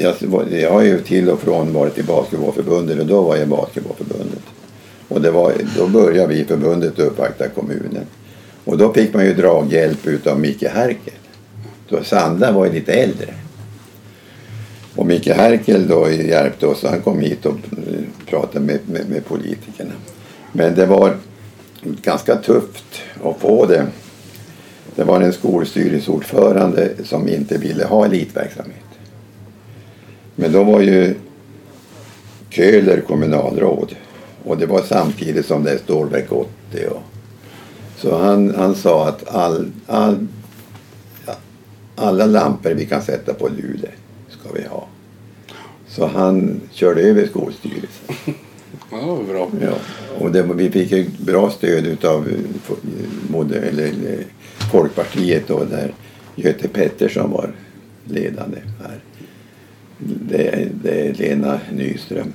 [0.01, 0.15] Jag,
[0.51, 4.43] jag har ju till och från varit i Basketbollförbundet och då var jag i Basketbollförbundet.
[5.07, 8.05] Och det var, då började vi i förbundet uppvakta kommunen.
[8.65, 11.13] Och då fick man ju draghjälp utav Micke Herkel.
[11.89, 13.33] Då Sandra var ju lite äldre.
[14.95, 16.83] Och Micke Herkel då hjälpte oss.
[16.83, 19.91] Han kom hit och eh, pratade med, med, med politikerna.
[20.51, 21.17] Men det var
[21.83, 23.87] ganska tufft att få det.
[24.95, 28.80] Det var en skolstyrelseordförande som inte ville ha elitverksamhet.
[30.35, 31.15] Men då var ju
[32.49, 33.95] Köhler kommunalråd
[34.43, 36.49] och det var samtidigt som det är Stålverk 80.
[36.89, 37.01] Och,
[37.97, 40.27] så han, han sa att all, all,
[41.95, 43.91] alla lampor vi kan sätta på Luleå
[44.29, 44.87] ska vi ha.
[45.87, 48.15] Så han körde över skolstyrelsen.
[48.91, 49.49] Ja, det var bra.
[49.61, 49.73] Ja,
[50.19, 52.27] och det, vi fick ju bra stöd av
[53.53, 54.23] eller
[54.71, 55.93] Folkpartiet då, där
[56.35, 57.51] Göte Pettersson var
[58.05, 58.99] ledande här.
[60.05, 62.33] Det, det är Lena Nyström,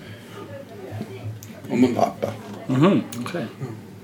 [1.70, 2.33] Om man, pappa.
[2.66, 3.44] Mhm, okej.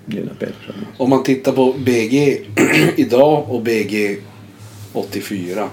[0.06, 0.74] Lena Pettersson.
[0.96, 2.40] om man tittar på BG
[2.96, 4.16] idag och BG
[4.92, 5.68] 84.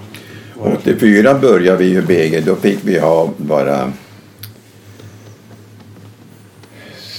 [0.58, 2.40] Var det- 84 började vi ju BG.
[2.40, 3.92] Då fick vi ha bara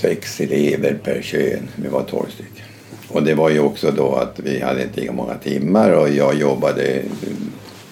[0.02, 1.68] sex elever per kön.
[1.76, 2.66] Vi var 12 stycken.
[3.08, 6.36] Och det var ju också då att vi hade inte lika många timmar och jag
[6.40, 7.02] jobbade,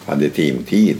[0.05, 0.97] hade timtid.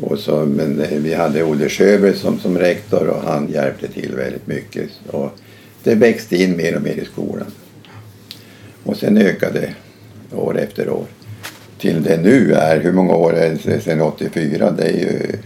[0.00, 4.14] Och så, men eh, vi hade Olle Sjöberg som, som rektor och han hjälpte till
[4.14, 4.90] väldigt mycket.
[5.10, 5.30] Och
[5.82, 7.46] det växte in mer och mer i skolan.
[8.84, 11.04] Och sen ökade det år efter år.
[11.78, 14.70] Till det nu är, hur många år är det sedan 84?
[14.70, 15.38] Det är ju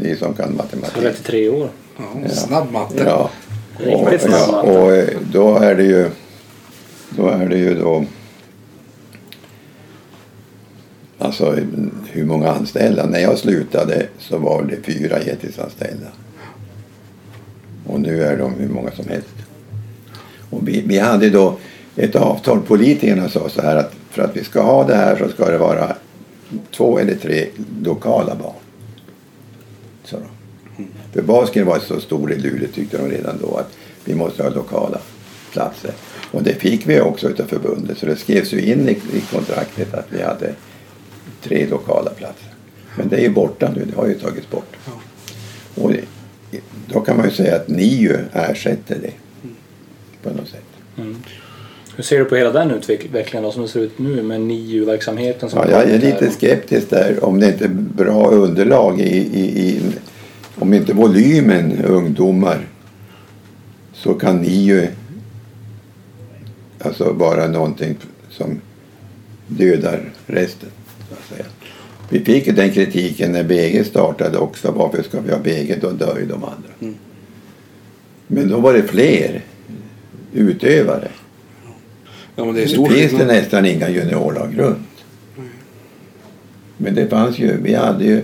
[0.00, 0.94] ni som kan matematik.
[0.94, 1.68] 33 år.
[1.96, 3.02] Ja, snabb matte.
[3.06, 3.30] Ja.
[3.74, 4.68] Och, Riktigt snabb ja, matte.
[4.68, 6.10] och eh, då är det ju
[7.16, 8.04] då är det ju då
[11.22, 11.56] Alltså
[12.10, 13.06] hur många anställda?
[13.06, 16.06] När jag slutade så var det fyra heltidsanställda.
[17.86, 19.34] Och nu är de hur många som helst.
[20.50, 21.58] Och vi, vi hade då
[21.96, 25.28] ett avtal, politikerna sa så här att för att vi ska ha det här så
[25.28, 25.96] ska det vara
[26.76, 27.46] två eller tre
[27.82, 28.54] lokala barn.
[30.04, 30.84] Så då.
[31.12, 33.72] För basken var så stor i Luleå tyckte de redan då att
[34.04, 34.98] vi måste ha lokala
[35.52, 35.90] platser.
[36.30, 39.94] Och det fick vi också utav förbundet så det skrevs ju in i, i kontraktet
[39.94, 40.54] att vi hade
[41.42, 42.48] tre lokala platser.
[42.96, 44.76] Men det är ju borta nu, det har ju tagits bort.
[45.74, 45.92] Och
[46.86, 49.12] då kan man ju säga att NIU ersätter det
[50.22, 50.64] på något sätt.
[51.96, 55.48] Hur ser du på hela den utvecklingen då, som det ser ut nu med NIU-verksamheten?
[55.52, 59.80] Ja, jag är lite skeptisk där om det inte är bra underlag i, i, i
[60.54, 62.66] om inte volymen ungdomar
[63.92, 64.88] så kan ni ju
[66.78, 67.96] alltså vara någonting
[68.30, 68.60] som
[69.46, 70.68] dödar resten.
[72.08, 74.70] Vi fick ju den kritiken när BG startade också.
[74.72, 75.76] Varför ska vi ha BG?
[75.80, 76.96] Då dör ju de andra.
[78.26, 79.42] Men då var det fler
[80.32, 81.08] utövare.
[82.36, 84.78] Ja, men det är Nu stor finns det nästan inga juniorlag runt.
[86.76, 88.22] Men det fanns ju, vi hade ju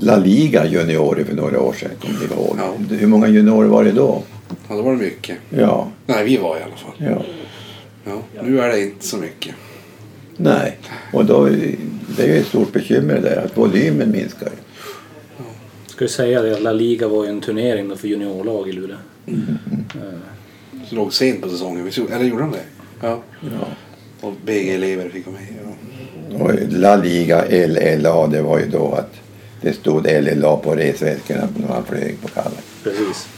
[0.00, 2.56] La Liga juniorer för några år sedan, kommer ni ihåg?
[2.58, 2.96] Ja.
[2.96, 4.22] Hur många juniorer var det då?
[4.68, 5.36] Ja, det var det mycket.
[5.50, 6.94] Ja, Nej, vi var i alla fall.
[6.98, 7.22] ja.
[8.04, 9.54] Ja, nu är det inte så mycket.
[10.36, 10.78] Nej,
[11.12, 11.44] och då,
[12.16, 14.46] det är ju ett stort bekymmer där att volymen minskar.
[14.46, 14.56] ju.
[15.86, 18.72] Ska du säga det att La Liga var ju en turnering då för juniorlag i
[18.72, 18.96] Luleå.
[20.88, 21.90] Så låg sent på säsongen.
[22.12, 22.64] Eller gjorde de det?
[23.00, 23.22] Ja.
[23.40, 23.66] Ja.
[24.20, 25.48] Och BG-elever fick vara med.
[26.30, 26.44] Ja.
[26.44, 29.14] Och La Liga, LLA, det var ju då att
[29.60, 32.64] det stod LLA på resväskorna när man flög på Kallax.
[32.82, 33.28] Precis.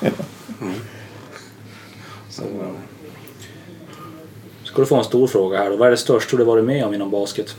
[2.30, 2.42] Så,
[4.74, 5.76] Ska du få en stor fråga här då.
[5.76, 7.56] Vad är det största du varit med om inom basket?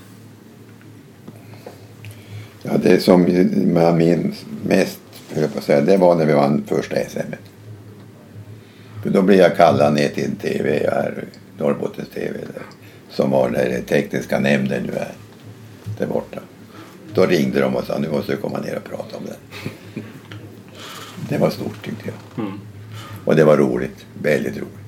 [2.63, 3.28] Ja, det som
[3.75, 4.99] jag minns mest,
[5.34, 7.34] höll jag på att säga, det var när vi vann första SM.
[9.04, 11.25] För då blev jag kallad ner till TV här,
[11.58, 12.63] Norrbottens TV, där,
[13.10, 15.12] som var där den tekniska nämnden nu är,
[15.99, 16.39] där borta.
[17.13, 20.01] Då ringde de och sa nu måste du komma ner och prata om det.
[21.30, 22.45] Det var stort tyckte jag.
[22.45, 22.60] Mm.
[23.25, 24.85] Och det var roligt, väldigt roligt.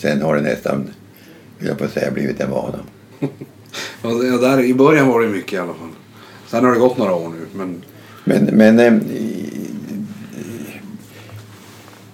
[0.00, 0.90] Sen har det nästan,
[1.58, 2.78] vill jag på att säga, blivit en vana.
[4.02, 4.08] Ja,
[4.38, 5.88] där, I början var det mycket i alla fall.
[6.48, 7.46] Sen har det gått några år nu.
[7.58, 7.82] Men
[8.24, 8.92] Men, men eh,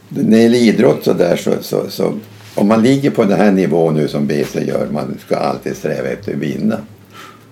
[0.09, 2.15] när det gäller idrott så där så, så, så
[2.55, 6.09] om man ligger på den här nivån nu som BC gör, man ska alltid sträva
[6.09, 6.79] efter att vinna.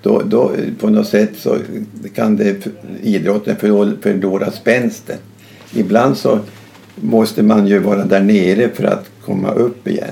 [0.03, 1.57] Då, då på något sätt så
[2.15, 2.67] kan det,
[3.03, 3.57] idrotten
[4.03, 5.17] förlora spänsten.
[5.75, 6.39] Ibland så
[6.95, 10.11] måste man ju vara där nere för att komma upp igen.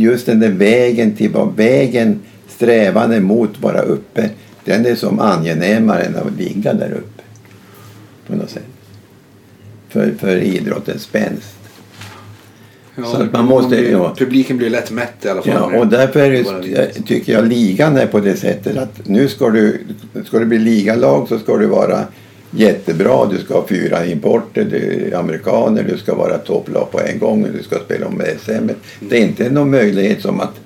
[0.00, 4.30] Just den där vägen till vad vägen, strävan emot vara uppe,
[4.64, 7.22] den är som angenämare än att ligga där uppe.
[8.26, 8.62] På något sätt.
[9.88, 11.54] För, för idrottens spänst.
[12.96, 14.14] ja, Så man måste- blir, ja.
[14.18, 15.70] Publiken blir lätt mätt i alla fall.
[15.72, 19.80] Ja, och därför det, tycker jag ligan är på det sättet att nu ska du,
[20.24, 22.04] ska du bli ligalag så ska du vara
[22.50, 23.26] jättebra.
[23.26, 27.46] Du ska ha fyra importer, du är amerikaner, du ska vara topplag på en gång,
[27.56, 28.68] du ska spela om SM.
[29.00, 30.60] Det är inte någon möjlighet som att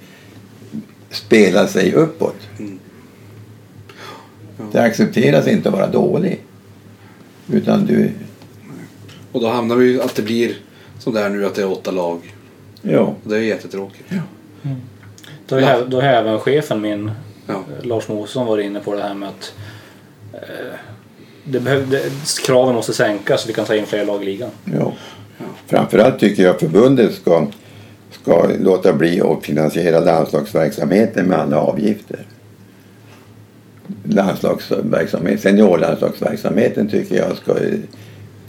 [1.10, 2.36] spela sig uppåt.
[2.58, 2.78] Mm.
[4.72, 6.40] Det accepteras inte att vara dålig.
[7.52, 8.10] Utan du,
[9.32, 10.54] Och då hamnar vi ju att det blir
[10.98, 12.34] som det är nu att det är åtta lag.
[12.82, 13.14] ja.
[13.24, 14.04] Det är jättetråkigt.
[15.48, 17.10] Då har, ju- då har även chefen min,
[17.46, 17.52] Ja.
[17.54, 19.54] eh, Lars Mosesson, varit inne på det här med att
[20.32, 20.74] eh,
[21.44, 22.02] det behöv, det,
[22.46, 24.50] kraven måste sänkas så vi kan ta in fler lag i ligan.
[24.64, 24.92] Ja.
[25.66, 27.46] Framförallt tycker jag förbundet ska,
[28.10, 32.26] ska låta bli att finansiera landslagsverksamheten med alla avgifter.
[34.04, 37.54] Landslagsverksamhet, seniorlandslagsverksamheten tycker jag ska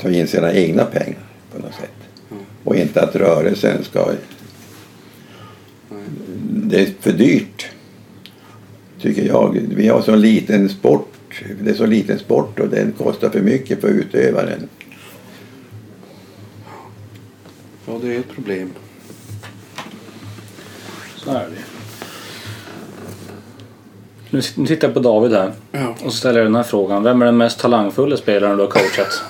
[0.01, 1.19] ta in sina egna pengar
[1.53, 1.89] på något sätt.
[2.63, 4.11] Och inte att rörelsen ska
[6.73, 7.69] det är för dyrt.
[9.01, 9.59] Tycker jag.
[9.75, 11.12] Vi har så liten sport.
[11.61, 14.69] Det är så liten sport och den kostar för mycket för utövaren.
[17.85, 18.69] Ja, det är ett problem.
[21.15, 21.73] Så är det
[24.33, 25.95] nu, tittar jag på David här Ja.
[26.03, 27.03] och så ställer jag den här frågan.
[27.03, 29.21] Vem är den mest talangfulla spelaren du har coachat?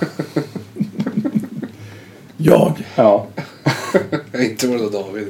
[2.38, 2.86] Jag?
[2.96, 3.28] ja.
[4.40, 5.28] Inte varit David.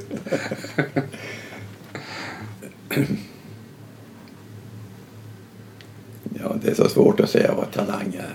[6.43, 6.55] Ja,
[7.23, 8.33] är att säga vad talang är.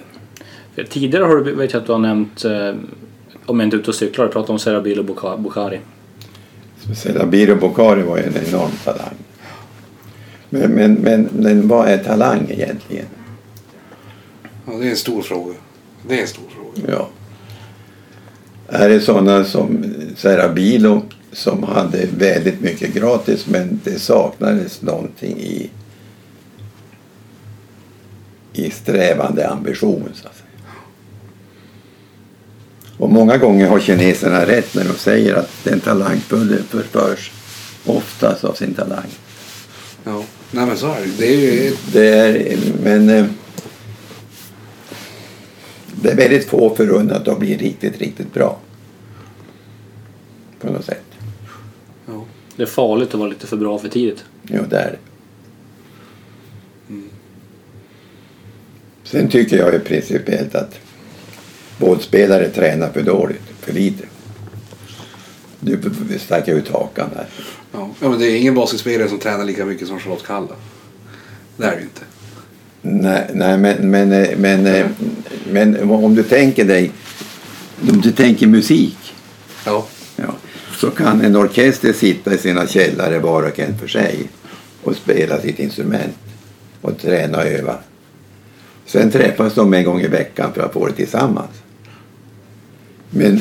[0.75, 2.75] För tidigare har du, vet jag att du har nämnt, eh,
[3.47, 5.81] om jag inte är ute och cyklar, du pratat om Serabil och Bukha- Bukhari.
[6.97, 9.15] Selabiro Bokhari var ju en enorm talang.
[10.51, 13.07] Men, men, men, men vad är talang egentligen?
[14.67, 15.55] Ja, det är en stor fråga.
[16.09, 16.93] Det är en stor fråga.
[16.93, 17.09] Ja.
[18.69, 19.85] Är det sådana som
[20.17, 25.71] Serabilo som hade väldigt mycket gratis men det saknades någonting i,
[28.53, 30.49] i strävande ambition så att säga.
[32.99, 37.31] Och många gånger har kineserna rätt när de säger att den talangfulle förförs
[37.87, 39.09] oftast av sin talang.
[40.05, 40.23] Ja.
[40.51, 41.13] Nej men så är det.
[41.19, 41.77] Det är ju...
[41.93, 43.27] Det är, men eh,
[46.03, 48.59] det är väldigt få förunnat att bli riktigt, riktigt bra.
[50.61, 51.05] På något sätt.
[52.07, 52.25] Ja.
[52.57, 54.25] Det är farligt att vara lite för bra för tidigt.
[54.43, 55.08] Jo, det är det.
[59.11, 60.79] Sen tycker jag ju principiellt att
[61.79, 64.05] båtspelare tränar för dåligt, för lite.
[65.61, 65.79] Nu
[66.19, 67.27] stack jag ut hakan här.
[67.73, 67.91] Ja.
[67.99, 70.55] men det är ingen basketspelare som tränar lika mycket som Charlotte Kalla.
[71.57, 72.01] Det är det ju inte.
[72.83, 74.87] Nej, nej men, men, eh, men, eh,
[75.51, 76.93] men om du tänker dig,
[77.91, 79.15] om du tänker musik.
[79.67, 79.87] Ja.
[80.17, 80.35] Ja,
[80.77, 84.31] så kan en orkester sitta i sina källare var och en för sig
[84.83, 86.17] och spela sitt instrument
[86.81, 87.79] och träna och öva.
[88.89, 91.51] Sen träffas de en gång i veckan för att få det tillsammans.
[93.11, 93.41] Men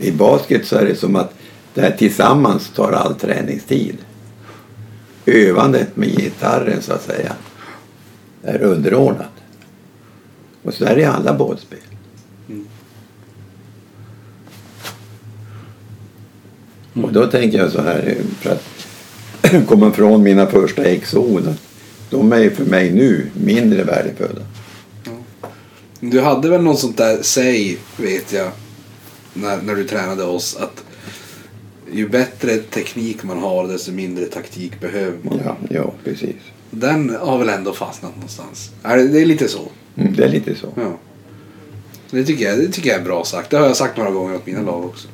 [0.00, 1.34] i basket så är det som att
[1.74, 3.96] det här tillsammans tar all träningstid.
[5.26, 7.32] Övandet med gitarren så att säga
[8.42, 9.32] är underordnat.
[10.62, 11.78] Och så är det i alla båtspel.
[16.94, 21.54] Och då tänker jag så här, för att komma från mina första exon.
[22.10, 24.40] De är ju för mig nu mindre värdefulla.
[26.00, 28.50] Du hade väl något sånt där säg, vet jag,
[29.34, 30.84] när, när du tränade oss att
[31.92, 35.40] ju bättre teknik man har desto mindre taktik behöver man.
[35.44, 36.36] Ja, ja precis.
[36.70, 38.70] Den har väl ändå fastnat någonstans.
[38.82, 38.88] Det,
[39.20, 39.60] är lite så.
[39.96, 40.72] Mm, det är lite så.
[40.76, 40.98] Ja.
[42.10, 43.50] Det tycker, jag, det tycker jag är bra sagt.
[43.50, 45.08] Det har jag sagt några gånger åt mina lag också.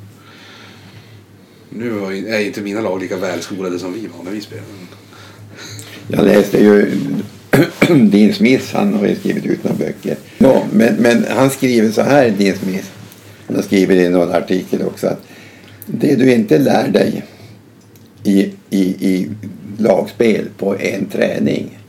[1.69, 4.67] Nu är inte mina lag lika välskolade som vi var när vi spelade.
[6.07, 6.95] Jag läste ju
[8.11, 10.17] Dean Smith, han har ju skrivit ut några böcker.
[10.37, 12.87] Ja, men, men han skriver så här, Dean Smith.
[13.47, 15.23] Han har skrivit i någon artikel också att
[15.85, 17.23] det du inte lär dig
[18.23, 19.29] i, i, i
[19.77, 21.79] lagspel på en träning,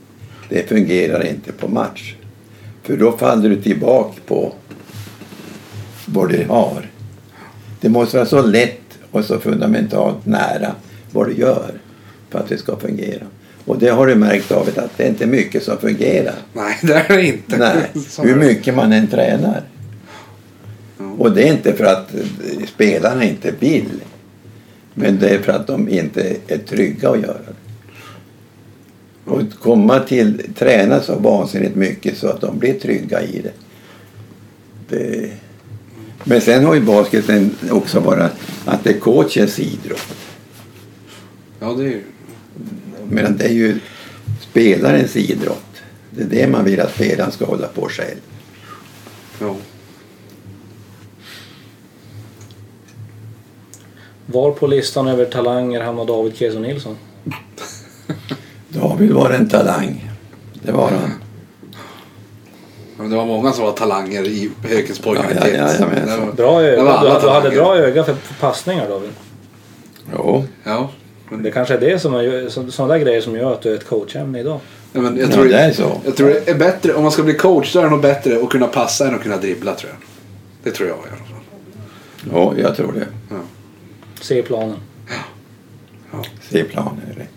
[0.49, 2.15] det fungerar inte på match.
[2.83, 4.53] För då faller du tillbaka på
[6.05, 6.89] vad du har.
[7.81, 10.75] Det måste vara så lätt och så fundamentalt nära
[11.11, 11.71] vad du gör
[12.29, 13.25] för att det ska fungera.
[13.65, 16.35] Och det har du märkt David att det är inte mycket som fungerar.
[16.53, 17.57] Nej, det är det inte.
[17.57, 17.91] Nej,
[18.29, 19.63] hur mycket man än tränar.
[21.17, 22.15] Och det är inte för att
[22.67, 24.01] spelarna inte vill.
[24.93, 27.53] Men det är för att de inte är trygga att göra det.
[29.31, 33.53] Och komma till, träna så vansinnigt mycket så att de blir trygga i det.
[34.89, 35.31] det
[36.23, 38.29] men sen har ju basketen också bara
[38.65, 40.15] att det är coachens idrott.
[41.59, 42.01] Ja, det är
[43.09, 43.79] Men det är ju
[44.39, 45.63] spelarens idrott.
[46.09, 48.17] Det är det man vill att spelaren ska hålla på själv.
[49.39, 49.55] Ja.
[54.25, 56.97] Var på listan över talanger hamnar David Keso Nilsson?
[58.69, 60.11] David var en talang.
[60.53, 61.13] Det var han.
[62.97, 65.73] Men det var många som var talanger i Hökens pojkar Ja,
[66.07, 66.81] ja, Bra öga.
[66.83, 67.51] Du, alla du hade talanger.
[67.55, 69.09] bra öga för passningar David.
[70.13, 70.45] Jo.
[70.63, 70.89] Ja.
[71.29, 73.71] Men, Det kanske är det som är så- sådana där grejer som gör att du
[73.71, 74.59] är ett coachämne idag.
[74.93, 76.01] ja, men jag, Ja, tror, det är så.
[76.05, 78.39] jag tror det är bättre, om man ska bli coach så är det nog bättre
[78.43, 79.99] att kunna passa än att kunna dribbla tror jag.
[80.63, 82.53] Det tror jag i alla fall.
[82.57, 83.07] Ja, jag tror det.
[83.29, 83.35] Ja.
[84.21, 84.75] Se planen.
[86.49, 87.29] Se planen är rätt.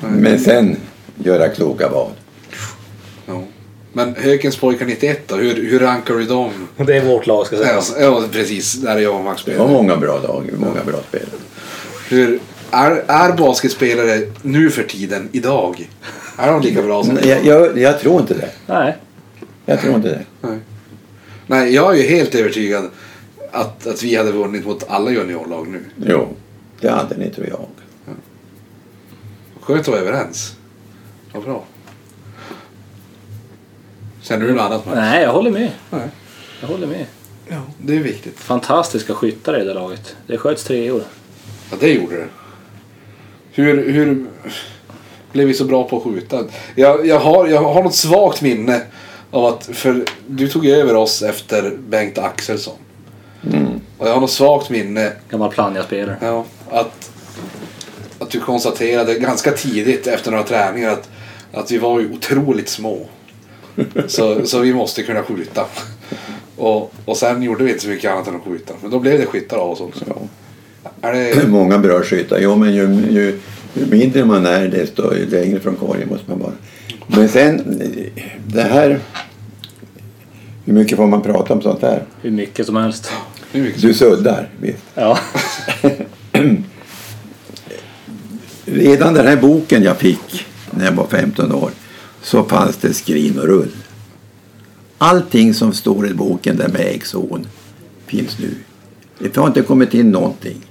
[0.00, 0.76] Men sen
[1.24, 2.10] göra kloka val.
[3.26, 3.42] Ja.
[3.92, 6.50] Men Hökens pojkar 91 då, hur, hur rankar du dem?
[6.76, 8.04] Det är vårt lag ska jag säga.
[8.08, 10.96] Ja, ja precis, där är jag och Max Det var många bra lag, många bra
[11.08, 11.39] spelare.
[12.10, 12.40] Hur,
[12.70, 15.88] Är, är basketspelare nu för tiden, idag,
[16.38, 18.50] är de lika bra som Jag, jag, jag tror inte det.
[18.66, 18.96] Nej.
[19.66, 20.24] Jag tror inte det.
[20.40, 20.58] Nej.
[21.46, 22.90] Nej, jag är ju helt övertygad
[23.52, 25.84] att, att vi hade vunnit mot alla juniorlag nu.
[26.06, 26.28] Jo,
[26.80, 27.66] det hade ni tror jag.
[29.60, 30.56] Skönt att vara överens.
[31.32, 31.64] Vad bra.
[34.22, 34.96] Känner du något annat Max?
[34.96, 35.70] Nej, jag håller med.
[35.90, 36.08] Nej.
[36.60, 37.06] Jag håller med.
[37.48, 38.38] Ja, det är viktigt.
[38.38, 40.16] Fantastiska skyttar i det laget.
[40.26, 41.02] Det sköts treor.
[41.70, 42.28] Ja, det gjorde det.
[43.52, 44.26] Hur, hur
[45.32, 46.44] blev vi så bra på att skjuta?
[46.74, 48.82] Jag, jag, har, jag har något svagt minne
[49.30, 52.76] av att, för du tog över oss efter Bengt Axelsson.
[53.98, 56.16] Och jag har något svagt minne Gammal Plannja-spelare.
[56.20, 57.10] Ja, att,
[58.18, 61.10] att du konstaterade ganska tidigt efter några träningar att,
[61.52, 63.06] att vi var ju otroligt små.
[64.06, 65.66] Så, så vi måste kunna skjuta.
[66.56, 68.74] Och, och sen gjorde vi inte så mycket annat än att skjuta.
[68.82, 70.04] Men då blev det skyttar av oss också.
[70.08, 70.14] Ja.
[71.00, 72.38] Är det, Många bra skyttar.
[72.38, 73.38] Jo, men ju, ju,
[73.74, 76.52] ju mindre man är desto längre från korgen måste man vara.
[77.06, 77.82] Men sen
[78.46, 79.00] det här.
[80.64, 82.04] Hur mycket får man prata om sånt här?
[82.22, 83.10] Hur mycket som helst.
[83.52, 84.82] hur mycket Du suddar, visst.
[84.94, 85.18] Ja.
[88.64, 91.70] Redan den här boken jag fick när jag var 15 år
[92.22, 93.70] så fanns det skrin och rull.
[94.98, 97.46] Allting som står i boken där med äggzon
[98.06, 98.54] finns nu.
[99.18, 100.66] Det har inte kommit in någonting.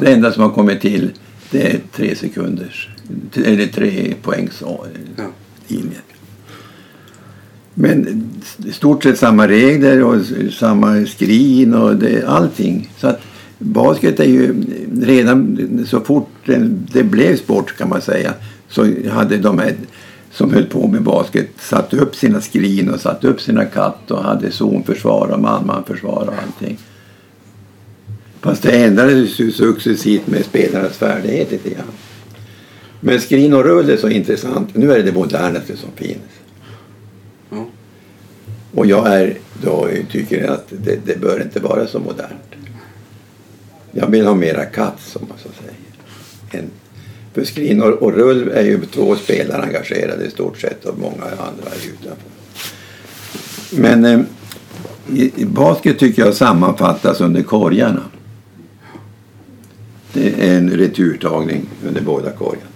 [0.00, 1.10] Det enda som har kommit till
[1.50, 2.88] det är tre sekunders
[3.34, 4.62] eller tre poängs
[5.16, 5.24] Ja.
[5.66, 6.00] linjer.
[7.74, 8.30] Men
[8.66, 10.16] i stort sett samma regler och
[10.52, 12.90] samma skrin och det, allting.
[12.98, 13.20] Så att
[13.58, 14.54] basket är ju
[15.02, 18.34] redan så fort det, det blev sport kan man säga
[18.68, 19.74] så hade de här
[20.32, 24.24] som höll på med basket satt upp sina skrin och satt upp sina katt och
[24.24, 26.78] hade zonförsvar och man-man-försvar och allting.
[28.46, 31.92] Fast det ändrades ju successivt med spelarnas färdigheter lite grann.
[33.00, 34.76] Men skrin och rull är så intressant.
[34.76, 36.18] Nu är det det modernaste som finns.
[37.50, 37.66] Ja.
[38.74, 42.54] Och jag är då, tycker att det, det bör inte vara så modernt.
[43.92, 46.64] Jag vill ha mera katt som man så säger.
[46.64, 46.70] En,
[47.34, 51.24] för skrin och, och rull är ju två spelare engagerade i stort sett och många
[51.24, 52.30] andra är utanför.
[53.70, 58.02] Men eh, basket tycker jag sammanfattas under korgarna.
[60.38, 62.66] En returtagning under båda korgarna.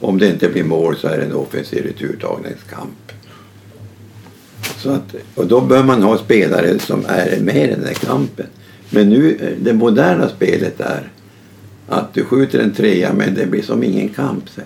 [0.00, 3.12] Om det inte blir mål så är det en offensiv returtagningskamp.
[4.78, 8.46] Så att, och då bör man ha spelare som är med i den här kampen.
[8.90, 11.12] Men nu, eh, det moderna spelet är
[11.88, 14.64] att du skjuter en trea men det blir som ingen kamp sen.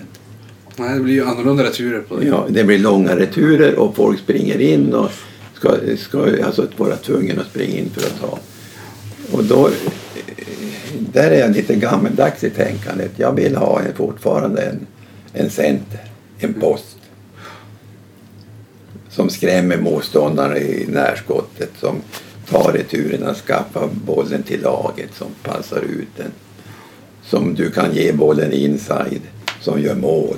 [0.77, 2.27] Nej, det blir ju annorlunda returer på det.
[2.27, 5.11] Ja, det blir långa returer och folk springer in och
[5.55, 8.39] ska, ska alltså vara tvungen att springa in för att ta.
[9.33, 9.70] Och då,
[11.12, 13.11] där är jag lite gammeldags i tänkandet.
[13.16, 14.86] Jag vill ha en, fortfarande en,
[15.32, 16.01] en center,
[16.38, 16.97] en post.
[19.09, 21.97] Som skrämmer motståndarna i närskottet, som
[22.49, 26.32] tar returerna, skaffar bollen till laget, som passar ut den.
[27.22, 29.22] Som du kan ge bollen inside,
[29.61, 30.36] som gör mål.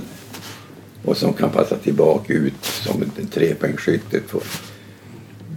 [1.05, 4.43] Och som kan passa tillbaka ut som en trepoängsskyttet får.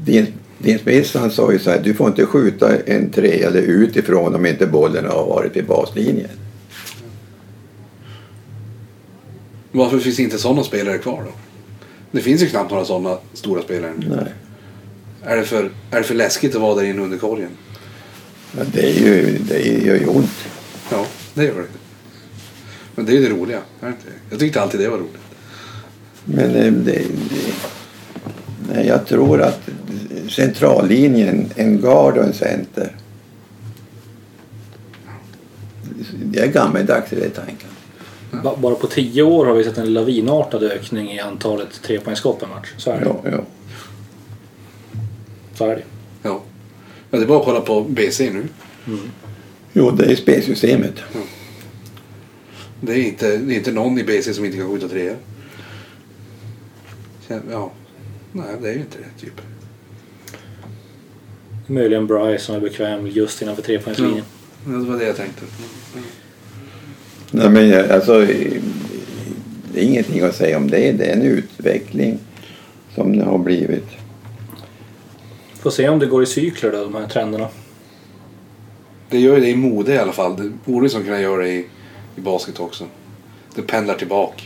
[0.04, 0.28] Din,
[1.14, 4.68] han sa ju så här, du får inte skjuta en tre eller utifrån om inte
[4.68, 6.30] bollen har varit vid baslinjen.
[9.72, 11.32] Varför finns inte sådana spelare kvar då?
[12.12, 13.93] Det finns ju knappt några sådana stora spelare.
[13.97, 14.34] Nej.
[15.24, 17.49] Är det för, är det för läskigt att vara där inne under korgen?
[18.51, 20.47] Men det, är ju, det gör ju ont.
[20.91, 21.68] Ja, det gör det.
[22.95, 23.62] Men det är ju det roliga.
[24.30, 25.22] Jag tyckte alltid det var roligt.
[26.26, 27.03] Men eh, det, det,
[28.74, 29.70] nej, jag tror att
[30.30, 32.95] centrallinjen, en gard och en center.
[36.26, 37.70] Det är gammeldags i det tanken.
[38.43, 42.47] Ba- Bara på tio år har vi sett en lavinartad ökning i antalet trepoängsskott per
[42.47, 42.68] match.
[42.78, 43.05] Så är det.
[43.05, 43.43] Ja, ja.
[45.53, 45.84] Så är det.
[46.24, 46.41] Ja.
[47.12, 47.18] ja.
[47.18, 48.43] Det är bara att kolla på BC nu.
[49.74, 50.93] Jo, det är spelsystemet.
[52.82, 55.16] Det är inte, det är inte någon i BC som inte kan skjuta treor.
[57.51, 57.72] Ja.
[58.32, 59.41] Nej, det är ju inte det typ.
[61.72, 64.26] Möjligen Bryce som är bekväm just innanför trepoängslinjen.
[64.66, 65.42] Det var det jag tänkte.
[67.32, 68.20] Nej, men jag- alltså,
[69.74, 70.92] det är ingenting att säga om det.
[70.92, 72.20] Det är en utveckling
[72.96, 73.88] som det har blivit.
[75.62, 77.48] Får se om det går i cykler då, de här trenderna.
[79.10, 80.36] Det gör ju det i mode i alla fall.
[80.38, 81.66] Det borde som kunna göra det i,
[82.16, 82.86] i basket också.
[83.56, 84.44] Det pendlar tillbaka.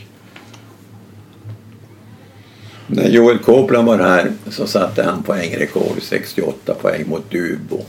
[2.86, 7.80] När Joel Copeland var här så satte han poängrekord, 68 poäng mot Dubo.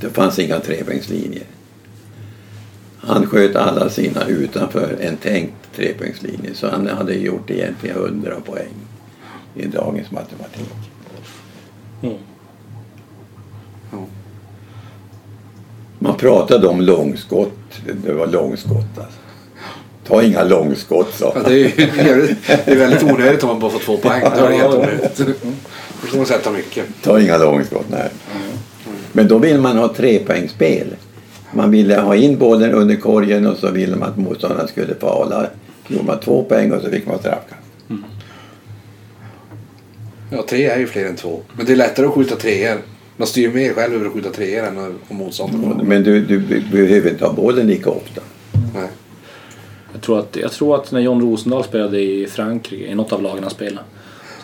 [0.00, 1.44] Det fanns inga trepoängslinjer.
[2.96, 8.74] Han sköt alla sina utanför en tänkt trepoängslinje så han hade gjort egentligen 100 poäng
[9.54, 10.72] i dagens matematik.
[12.02, 12.16] Mm.
[13.92, 14.06] Ja.
[15.98, 17.80] Man pratade om långskott.
[18.04, 19.19] Det var långskott alltså.
[20.10, 23.78] Ta inga långskott sa Ja, det, är det är väldigt onödigt om man bara får
[23.78, 24.22] två poäng.
[24.36, 25.16] Då är det helt onödigt.
[26.02, 26.84] Då får man sätta mycket.
[27.02, 28.08] Ta inga långskott, nej.
[29.12, 30.86] Men då vill man ha trepoängsspel.
[31.52, 35.06] Man ville ha in bollen under korgen och så ville man att motståndaren skulle få
[35.08, 35.46] hålla.
[35.88, 37.60] Gjorde man två poäng och så fick man straffkast.
[40.30, 41.40] Ja, tre är ju fler än två.
[41.56, 42.78] Men det är lättare att skjuta treor.
[43.16, 45.86] Man styr mer själv över att skjuta treor än om motståndaren.
[45.86, 48.20] Men du, du be- behöver inte ha bollen lika ofta.
[48.74, 48.88] Nej.
[49.92, 53.22] Jag tror, att, jag tror att när John Rosendahl spelade i Frankrike, i något av
[53.22, 53.86] lagen han spelade,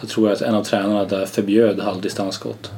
[0.00, 2.70] så tror jag att en av tränarna där förbjöd halvdistansskott.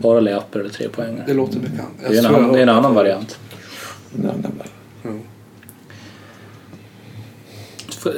[0.00, 1.22] Bara layuper eller tre poäng.
[1.26, 1.88] Det låter bekant.
[2.08, 3.38] Det är en, annan, det är en annan variant.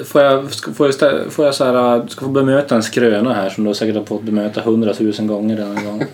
[0.05, 3.51] Får- jag, får jag, stä- får jag så här, ska få bemöta en skröna här
[3.51, 6.05] som du säkert har fått bemöta hundratusen gånger redan en gång.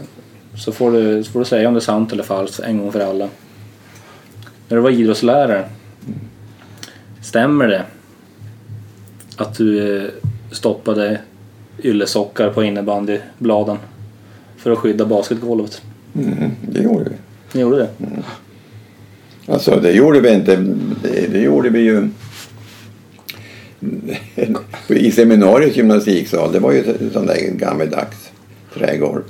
[0.57, 2.93] Så får, du, så får du säga om det är sant eller falskt en gång
[2.93, 3.29] för alla.
[4.69, 5.69] När du var idrottslärare,
[7.29, 7.85] stämmer det
[9.37, 10.11] att du eh,
[10.51, 11.21] stoppade
[11.83, 13.79] yllesockar på innebandybladen
[14.57, 15.83] för att skydda basketgolvet?
[16.15, 17.17] Mm, det gjorde vi.
[17.53, 17.89] Ni gjorde det?
[19.47, 20.57] Alltså det gjorde vi inte.
[21.03, 22.09] Det, det gjorde vi ju
[24.89, 26.53] i seminariets gymnastiksal.
[26.53, 28.31] Det var ju sån där gammeldags
[28.75, 29.23] trädgård.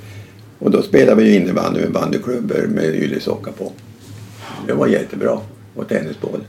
[0.59, 3.71] Och då spelade vi ju innebandy med bandyklubbor med yllesocka på.
[4.67, 5.39] Det var jättebra.
[5.75, 6.41] Och tennisboll.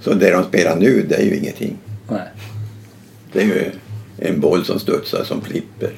[0.00, 1.78] Så det de spelar nu det är ju ingenting.
[2.08, 2.28] Nej.
[3.32, 3.70] Det är ju
[4.18, 5.92] en boll som studsar som flipper.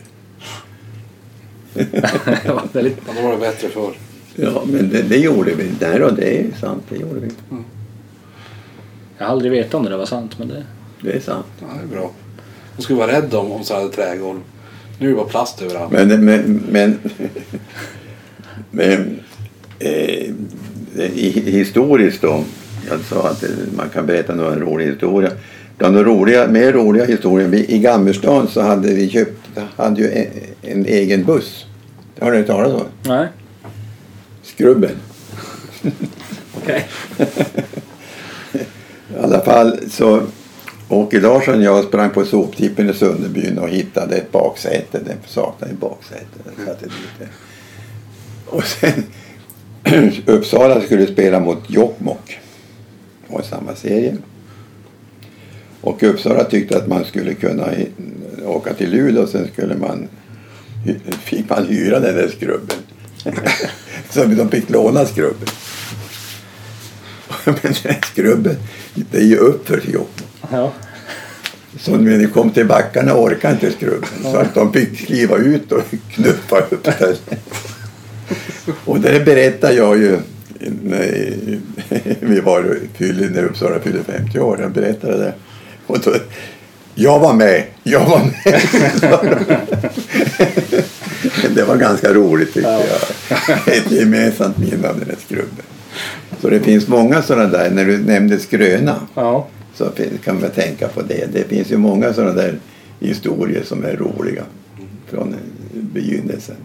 [1.75, 2.97] det var väldigt...
[3.17, 3.93] Då var det bättre förr.
[4.35, 5.71] Ja men det, det gjorde vi.
[5.81, 6.83] Nej då, det är sant.
[6.89, 7.31] Det gjorde vi.
[9.19, 10.65] Jag har aldrig vetat om det där var sant men det...
[11.01, 11.47] Det är sant.
[11.61, 12.11] Ja, det är bra.
[12.75, 14.41] Man ska vara rädd om, om så här trädgård.
[14.99, 15.93] Nu är det bara plast överallt.
[15.93, 16.99] Men, men, men,
[18.71, 19.21] men
[19.79, 20.31] eh,
[20.99, 22.45] i, historiskt då.
[22.89, 25.31] Jag sa att eh, man kan berätta några roliga historia.
[25.79, 27.49] Bland de roliga, mer roliga historier.
[27.49, 30.27] Vi, I Gammerstan så hade vi köpt, hade ju en,
[30.63, 31.67] en egen buss.
[32.21, 32.87] Har du hört talas om?
[33.03, 33.29] Nej.
[34.43, 34.97] Skrubben.
[36.57, 36.89] Okej.
[39.09, 40.23] I alla fall så
[40.89, 44.99] Åke Larsson och jag sprang på soptippen i Sunderbyn och hittade ett baksäte.
[44.99, 46.65] Den saknade ett baksäte.
[46.67, 47.29] Satte dit det.
[48.47, 49.05] Och sen
[50.27, 52.39] Uppsala skulle spela mot Jokkmokk.
[53.29, 54.17] Var i samma serie.
[55.81, 57.69] Och Uppsala tyckte att man skulle kunna
[58.45, 60.09] åka till Luleå och sen skulle man
[61.25, 62.77] fick man hyra den där skrubben.
[64.11, 65.49] Så de fick låna skrubben.
[67.45, 68.57] Men den skrubben,
[68.95, 70.51] det är ju uppför Jokkmokk.
[70.51, 70.73] Ja.
[71.81, 74.09] Så när de kom till backarna orkade inte skrubben.
[74.23, 77.17] Så att de fick kliva ut och knuffa upp den.
[78.85, 80.19] Och det berättade jag ju
[80.83, 81.59] när
[82.27, 84.61] vi var fyllde, när Uppsala fyllde 50 år.
[84.61, 85.35] Jag berättade det.
[85.87, 86.15] Och då,
[86.95, 88.61] jag var med, jag var med.
[91.55, 93.77] det var ganska roligt tyckte jag.
[93.77, 95.65] Ett gemensamt minne av den här skrubben.
[96.41, 99.47] Så det finns många sådana där, när du nämnde skröna Ja.
[99.75, 99.91] så
[100.25, 101.29] kan man tänka på det.
[101.33, 102.59] Det finns ju många sådana där
[103.01, 104.43] historier som är roliga
[105.11, 105.35] från
[105.73, 106.57] begynnelsen.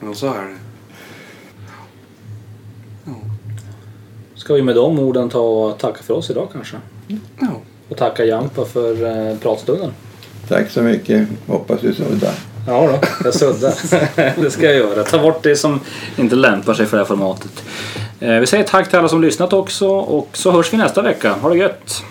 [0.00, 0.67] Ja, så är det.
[4.48, 6.76] Ska vi med de orden ta och tacka för oss idag kanske?
[7.40, 7.46] Ja.
[7.88, 9.90] Och tacka Jampa för eh, pratstunden.
[10.48, 11.28] Tack så mycket.
[11.46, 12.32] Hoppas du suddar.
[12.66, 13.74] Ja då, jag suddar.
[14.42, 15.04] det ska jag göra.
[15.04, 15.80] Ta bort det som
[16.16, 17.64] inte lämpar sig för det här formatet.
[18.20, 21.32] Eh, Vi säger tack till alla som lyssnat också och så hörs vi nästa vecka.
[21.32, 22.02] Ha det gött!